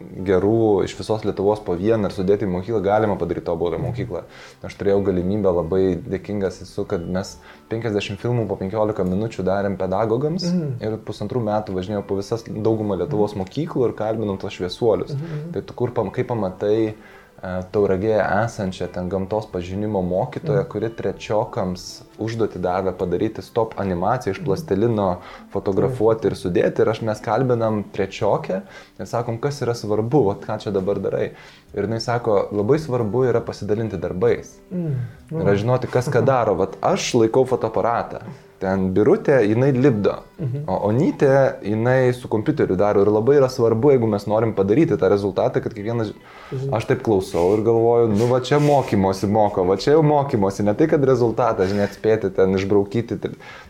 [0.00, 4.24] gerų iš visos Lietuvos po vieną ir sudėti į mokyklą, galima padaryti tobulą mokyklą.
[4.66, 7.36] Aš turėjau galimybę, labai dėkingas esu, kad mes
[7.72, 10.74] 50 filmų po 15 minučių darėm pedagogams mm.
[10.86, 15.16] ir pusantrų metų važinėjau po visas daugumą Lietuvos mokyklų ir kalbinau tos šviesuolius.
[15.16, 15.48] Mm.
[15.54, 21.86] Tai tu kur, kaip pamatai, E, tauragėje esančią ten gamtos pažinimo mokytoją, kuri trečiokams
[22.20, 25.08] užduoti davė padaryti stop animaciją iš plastelino,
[25.54, 26.84] fotografuoti ir sudėti.
[26.84, 28.60] Ir aš mes kalbinam trečiokę
[29.00, 31.30] ir sakom, kas yra svarbu, vat, ką čia dabar darai.
[31.72, 34.58] Ir jinai sako, labai svarbu yra pasidalinti darbais.
[34.74, 35.00] Mm.
[35.32, 36.58] Ir žinoti, kas ką daro.
[36.60, 38.24] Vat aš laikau fotoaparatą
[38.60, 40.64] ten birutė, jinai lipdo, mhm.
[40.68, 41.32] o onytė,
[41.64, 45.74] jinai su kompiuteriu daro ir labai yra svarbu, jeigu mes norim padaryti tą rezultatą, kad
[45.76, 46.12] kiekvienas,
[46.50, 46.74] mhm.
[46.76, 50.76] aš taip klausau ir galvoju, nu va čia mokymosi moko, va čia jau mokymosi, ne
[50.76, 53.18] tai, kad rezultatą, žinai, atspėti ten, išbraukyti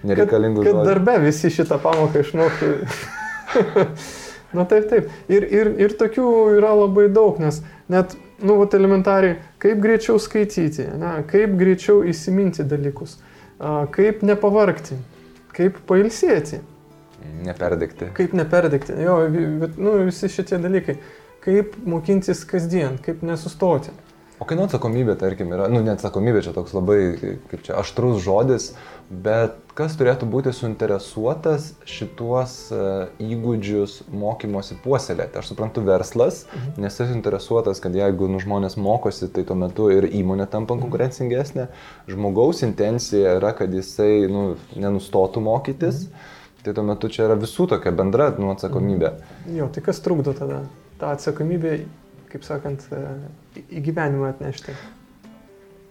[0.06, 0.66] nereikalingus.
[0.66, 2.74] Kad, kad darbe visi šitą pamoką išmoktų.
[4.58, 5.10] Na taip, taip.
[5.30, 6.26] Ir, ir, ir tokių
[6.56, 7.60] yra labai daug, nes
[7.90, 13.20] net, nu, vat elementariai, kaip greičiau skaityti, ne, kaip greičiau įsiminti dalykus
[13.94, 14.98] kaip nepavarkti,
[15.56, 16.60] kaip pailsėti.
[17.44, 18.08] Neperdegti.
[18.16, 18.96] Kaip neperdegti.
[19.04, 20.96] Jo, nu, visi šitie dalykai.
[21.44, 23.92] Kaip mokintis kasdien, kaip nesustoti.
[24.40, 26.96] O kai nu atsakomybė, tarkim, yra, nu, neatsakomybė čia toks labai,
[27.50, 28.70] kaip čia, aštrus žodis,
[29.12, 32.80] bet kas turėtų būti suinteresuotas šituos e,
[33.20, 35.36] įgūdžius mokymosi puoselėti?
[35.42, 36.80] Aš suprantu verslas, mhm.
[36.86, 40.86] nes jis interesuotas, kad jeigu nu, žmonės mokosi, tai tuo metu ir įmonė tampa mhm.
[40.86, 41.68] konkurencingesnė.
[42.08, 46.06] Žmogaus intencija yra, kad jisai nu, nenustotų mokytis.
[46.08, 46.36] Mhm.
[46.64, 49.14] Tai tuo metu čia yra visų tokia bendra nu, atsakomybė.
[49.16, 49.56] Mhm.
[49.60, 50.64] Jo, tai kas trukdo tada?
[51.00, 51.82] Ta atsakomybė
[52.32, 53.02] kaip sakant, e,
[53.68, 54.74] į gyvenimą atnešti.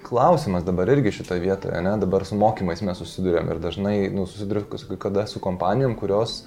[0.05, 1.97] Klausimas dabar irgi šitoje vietoje, ne?
[1.99, 6.45] dabar su mokymais mes susidurėm ir dažnai nu, susidurėm kada su kompanijom, kurios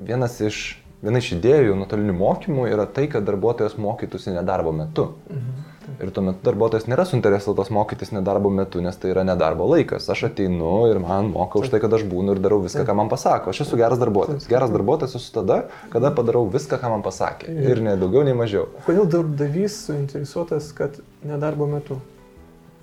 [0.00, 0.60] vienas iš,
[1.04, 5.10] viena iš idėjų nuotolinių mokymų yra tai, kad darbuotojas mokytųsi nedarbo metu.
[5.28, 5.65] Mhm.
[6.02, 10.08] Ir tuo metu darbuotojas nėra suinteresuotas mokytis nedarbo metu, nes tai yra nedarbo laikas.
[10.12, 13.10] Aš ateinu ir man moka už tai, kad aš būnu ir darau viską, ką man
[13.12, 13.54] pasako.
[13.54, 14.48] Aš esu geras darbuotojas.
[14.50, 15.60] Geras darbuotojas esu tada,
[15.92, 17.54] kada padarau viską, ką man pasakė.
[17.70, 18.66] Ir ne daugiau, nei mažiau.
[18.86, 22.00] Kodėl darbdavys suinteresuotas, kad nedarbo metu?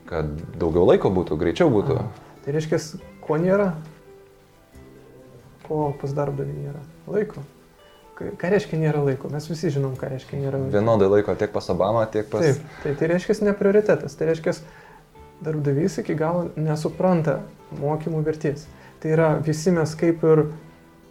[0.10, 2.00] Kad daugiau laiko būtų, greičiau būtų.
[2.00, 2.80] A, tai reiškia,
[3.24, 3.74] ko nėra?
[5.68, 6.88] Ko pas darbdavį nėra?
[7.12, 7.44] Laiko.
[8.14, 9.30] Ką reiškia nėra laiko?
[9.34, 10.74] Mes visi žinom, ką reiškia nėra laiko.
[10.76, 12.46] Vienodai laiko tiek pas Obamą, tiek pas...
[12.46, 14.54] Taip, tai, tai reiškia ne prioritetas, tai reiškia
[15.44, 17.40] darbdavys iki galo nesupranta
[17.82, 18.68] mokymų vertės.
[19.02, 20.46] Tai yra visi mes kaip ir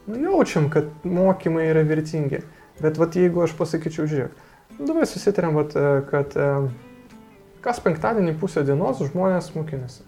[0.06, 2.44] nu, jaučiam, kad mokymai yra vertingi.
[2.82, 4.38] Bet vat, jeigu aš pasakyčiau, žiūrėk,
[4.78, 5.76] nu, dabar susitarėm, vat,
[6.08, 6.38] kad
[7.62, 10.06] kas penktadienį pusę dienos žmonės mokinasi.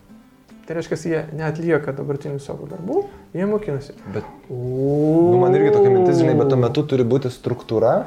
[0.64, 3.02] Tai reiškia, jie neatlieka dabartinių savo darbų,
[3.36, 3.92] jie mokinasi.
[4.14, 7.98] Bet, nu, man irgi tokia mintis, žinai, bet tuo metu turi būti struktūra,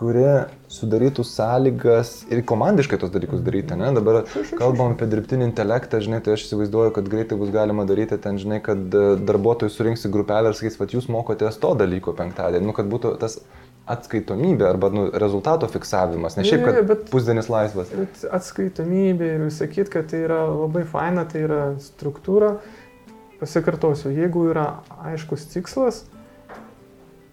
[0.00, 0.24] kuri
[0.72, 3.90] sudarytų sąlygas ir komandiškai tos dalykus daryti, ne?
[3.94, 4.22] Dabar
[4.56, 8.62] kalbam apie dirbtinį intelektą, žinai, tai aš įsivaizduoju, kad greitai bus galima daryti ten, žinai,
[8.64, 12.76] kad e, darbuotojai surinks į grupelę ir sakys, kad jūs mokotės to dalyko penktadienį, nu,
[12.76, 13.42] kad būtų tas
[13.90, 17.90] atskaitomybė arba nu, rezultato fiksavimas, ne šiaip, kad ne, bet, pusdienis laisvas.
[17.96, 22.56] Bet atskaitomybė ir sakyt, kad tai yra labai faina, tai yra struktūra.
[23.42, 26.04] pasikartosiu, jeigu yra aiškus tikslas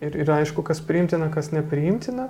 [0.01, 2.29] ir yra aišku, kas priimtina, kas nepriimtina,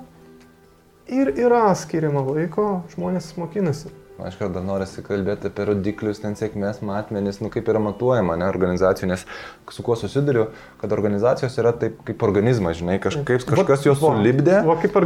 [1.07, 3.93] ir yra skiriama laiko, žmonės mokinasi.
[4.25, 8.47] Aš gal dar norisi kalbėti apie rodiklius, ten sėkmės matmenis, nu kaip yra matuojama, ne
[8.49, 9.23] organizacijų, nes
[9.71, 10.49] su kuo susiduriu,
[10.81, 14.59] kad organizacijos yra taip kaip organizmas, žinai, kažkaip kažkas juos sulibdė,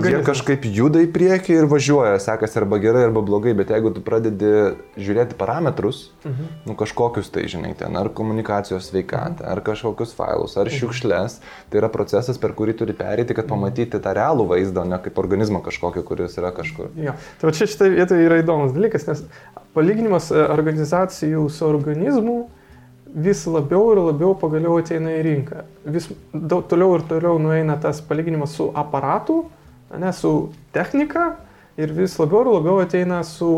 [0.10, 4.04] jie kažkaip juda į priekį ir važiuoja, sekasi arba gerai, arba blogai, bet jeigu tu
[4.06, 4.52] pradedi
[4.98, 6.50] žiūrėti parametrus, mhm.
[6.70, 10.80] nu kažkokius tai, žinai, ten ar komunikacijos sveikatą, ar kažkokius failus, ar mhm.
[10.80, 11.38] šiukšlės,
[11.70, 15.62] tai yra procesas, per kurį turi perėti, kad pamatyti tą realų vaizdą, ne kaip organizmą
[15.66, 16.92] kažkokį, kuris yra kažkur.
[16.98, 17.16] Jo.
[17.42, 22.50] Tai čia šitą vietą yra įdomus dalykas dalykas, nes palyginimas e, organizacijų su organizmu
[23.14, 25.64] vis labiau ir labiau pagaliau ateina į rinką.
[25.86, 29.44] Vis daug, toliau ir toliau nueina tas palyginimas su aparatu,
[30.00, 31.36] ne, su technika
[31.78, 33.52] ir vis labiau ir labiau ateina su,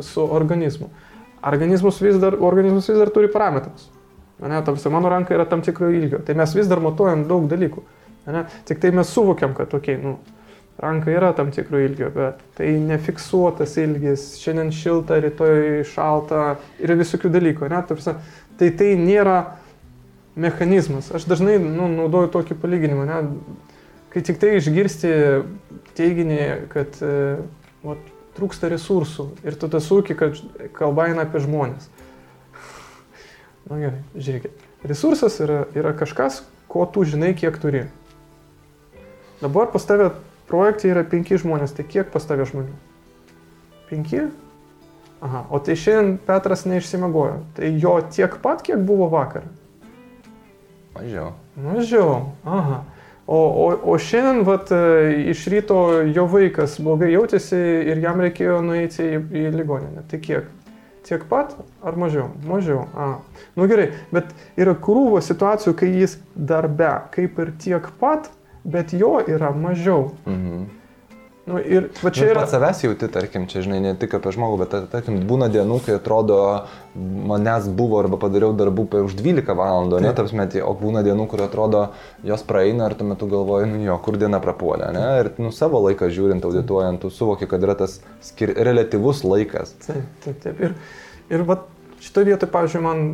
[0.00, 0.88] su organizmu.
[1.46, 3.90] Organizmus vis dar, organizmus vis dar turi parametrus.
[4.40, 6.20] Ne, tamsi, mano ranka yra tam tikro ilgio.
[6.24, 7.84] Tai mes vis dar matuojam daug dalykų.
[8.32, 10.16] Ne, tik tai mes suvokiam, kad, okei, okay, nu,
[10.78, 17.32] ranka yra tam tikro ilgio, bet tai nefiksuotas ilgis, šiandien šilta, rytoj šalta ir visokių
[17.32, 17.70] dalykų.
[17.72, 17.80] Ne?
[17.88, 18.16] Tarsi,
[18.60, 19.38] tai tai nėra
[20.36, 21.08] mechanizmas.
[21.16, 23.06] Aš dažnai nu, naudoju tokį palyginimą.
[23.08, 23.22] Ne?
[24.12, 25.12] Kai tik tai išgirsti
[25.96, 26.40] teiginį,
[26.72, 27.14] kad e,
[27.84, 30.36] vat, trūksta resursų ir tu tas sūki, kad
[30.76, 31.88] kalba eina apie žmonės.
[33.66, 34.66] Na gerai, žiūrėkit.
[34.86, 37.86] Resursas yra, yra kažkas, ko tu žinai, kiek turi.
[39.40, 40.12] Dabar pas tavę
[40.50, 42.74] projekte yra penki žmonės, tai kiek pas tavę žmonių?
[43.90, 44.26] Penki?
[45.24, 47.38] Aha, o tai šiandien Petras neišsimegojo.
[47.56, 49.46] Tai jo tiek pat, kiek buvo vakar?
[50.96, 51.32] Mažiau.
[51.56, 52.82] Mažiau, aha.
[53.26, 54.70] O, o, o šiandien, vat,
[55.32, 55.80] iš ryto
[56.14, 57.58] jo vaikas blogai jautėsi
[57.90, 60.04] ir jam reikėjo nueiti į, į ligoninę.
[60.10, 60.52] Tai kiek?
[61.06, 61.54] Tiek pat
[61.86, 62.28] ar mažiau?
[62.46, 62.84] Mažiau.
[62.98, 63.08] A.
[63.58, 68.30] Nu gerai, bet yra krūvo situacijų, kai jis darbe kaip ir tiek pat,
[68.66, 70.10] bet jo yra mažiau.
[70.26, 70.66] Mhm.
[71.46, 72.40] Nu, ir va čia nu, yra...
[72.42, 75.94] Pats savęs jauti, tarkim, čia žinai, ne tik apie žmogų, bet tarkim, būna dienų, kai
[75.94, 76.38] atrodo,
[76.98, 81.28] manęs buvo arba padariau darbų per už 12 valandų, ne, tarp metį, o būna dienų,
[81.30, 81.84] kur atrodo,
[82.26, 85.84] jos praeina ir tuo metu galvoji, nu jo, kur diena prapuolė, ne, ir nu, savo
[85.86, 88.50] laiką žiūrint, audituojant, tu suvoki, kad yra tas skir...
[88.66, 89.76] relativus laikas.
[89.86, 90.66] Taip, taip, taip.
[90.66, 90.74] Ir,
[91.30, 91.60] ir va
[92.02, 93.06] šitoje vietoje, pavyzdžiui, man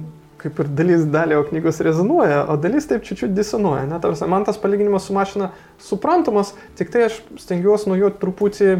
[0.42, 3.86] kaip ir dalis dalio knygos rezonuoja, o dalis taip čiūčiut disonuoja.
[3.90, 8.72] Ne, tarsi, man tas palyginimas su mašina suprantamas, tik tai aš stengiuosi nuo jo truputį,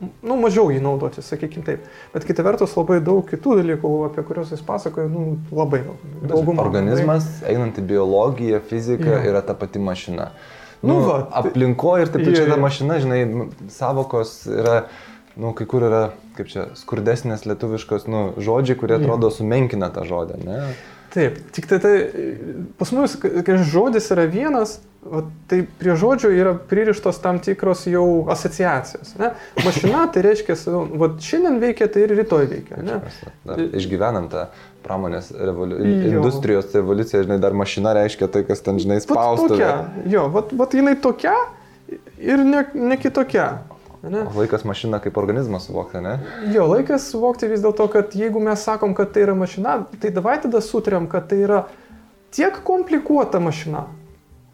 [0.00, 1.88] nu, mažiau jį naudoti, sakykime taip.
[2.12, 6.06] Bet kita vertus labai daug kitų dalykų, apie kuriuos jis pasakoja, nu, labai daug.
[6.34, 6.66] Daugumą.
[6.66, 7.56] Organizmas, labai...
[7.56, 9.24] einant į biologiją, fiziką, ja.
[9.32, 10.30] yra ta pati mašina.
[10.82, 13.20] Nu, nu, va, aplinkoje ir taip pat čia ta mašina, žinai,
[13.72, 14.82] savokos yra
[15.36, 16.02] nu, kai kur yra,
[16.36, 20.60] kaip čia, skurdesnės lietuviškos, nu, žodžiai, kurie atrodo sumenkina tą žodį, ne?
[21.16, 21.94] Taip, tik tai, tai
[22.76, 24.74] pas mus, kai žodis yra vienas,
[25.06, 29.14] o, tai prie žodžių yra pririštos tam tikros jau asociacijos.
[29.20, 29.30] Ne?
[29.64, 30.56] Mašina tai reiškia,
[31.00, 32.82] va, šiandien veikia, tai ir rytoj veikia.
[32.84, 32.98] Ne?
[33.48, 34.48] Dar, išgyvenam tą
[34.84, 35.78] pramonės revoliu...
[36.10, 39.70] industrijos revoliuciją, žinai, dar mašina reiškia tai, kas ten, žinai, spaustuvė.
[40.12, 41.36] Jo, va, va jinai tokia
[42.18, 43.48] ir ne, ne kitokia.
[44.10, 44.22] Ne?
[44.26, 46.16] O laikas mašina kaip organizmas suvokti, ne?
[46.54, 50.36] Jo, laikas suvokti vis dėlto, kad jeigu mes sakom, kad tai yra mašina, tai davai
[50.42, 51.62] tada sutriam, kad tai yra
[52.34, 53.86] tiek komplikuota mašina.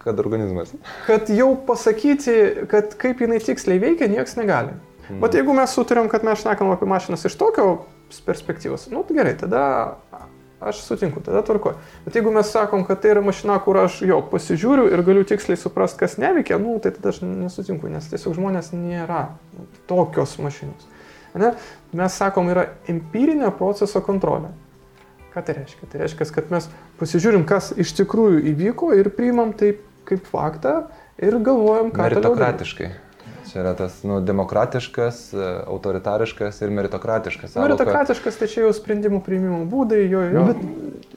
[0.03, 0.73] Kad organizmas.
[1.07, 4.75] Kad jau pasakyti, kad kaip jinai tiksliai veikia, niekas negali.
[5.09, 5.21] Mm.
[5.23, 7.85] Bet jeigu mes sutarėm, kad mes šnekam apie mašinas iš tokio
[8.27, 9.63] perspektyvos, nu tai gerai, tada
[10.63, 11.75] Aš sutinku, tada tvarko.
[12.05, 15.59] Bet jeigu mes sakom, kad tai yra mašina, kur aš jo pasižiūriu ir galiu tiksliai
[15.59, 19.25] suprasti, kas neveikia, nu, tai tada aš nesutinku, nes tiesiog žmonės nėra
[19.91, 20.87] tokios mašinos.
[21.35, 21.55] Ne?
[21.97, 24.53] Mes sakom, yra empirinė proceso kontrolė.
[25.33, 25.89] Ką tai reiškia?
[25.89, 26.69] Tai reiškia, kad mes
[27.01, 29.75] pasižiūrim, kas iš tikrųjų įvyko ir priimam tai
[30.09, 30.83] kaip faktą
[31.17, 32.11] ir galvojam, ką tai.
[32.11, 32.91] Meritokratiškai.
[33.53, 37.59] Čia yra tas nu, demokratiškas, e, autoritariškas ir meritokratiškas.
[37.61, 40.41] Meritokratiškas tai čia jau sprendimų priimimo būdai, jo, jo.
[40.41, 40.55] Nu,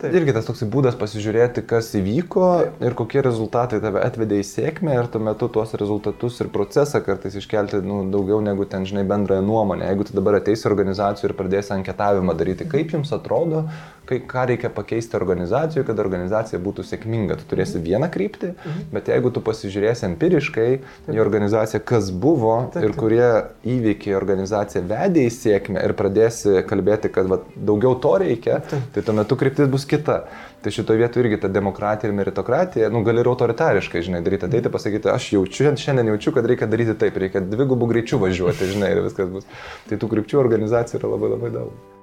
[0.02, 2.84] bet irgi tas toks būdas pasižiūrėti, kas įvyko Taip.
[2.84, 7.40] ir kokie rezultatai tave atvedė į sėkmę ir tuo metu tuos rezultatus ir procesą kartais
[7.40, 9.88] iškelti nu, daugiau negu ten, žinai, bendrąją nuomonę.
[9.88, 13.64] Jeigu tu dabar ateisi organizacijų ir pradėsi anketavimą daryti, kaip jums atrodo,
[14.10, 17.40] kai, ką reikia pakeisti organizacijoje, kad organizacija būtų sėkminga.
[17.40, 18.86] Tu turėsi vieną kryptį, mhm.
[18.92, 20.70] bet jeigu tu pasižiūrėsi empiriškai
[21.16, 22.25] į organizaciją, kas buvo
[22.82, 23.28] ir kurie
[23.76, 28.60] įvykiai organizaciją vedė į sėkmę ir pradėsi kalbėti, kad va, daugiau to reikia,
[28.96, 30.24] tai tuo metu kryptis bus kita.
[30.66, 34.72] Tai šitoje vietoje irgi ta demokratija ir meritokratija, nu gali ir autoritariškai, žinai, daryti, ateiti
[34.74, 39.04] pasakyti, aš jaučiu, šiandien jaučiu, kad reikia daryti taip, reikia dvigubų greičių važiuoti, žinai, ir
[39.06, 39.46] viskas bus.
[39.90, 41.95] Tai tų krypčių organizacijų yra labai labai daug.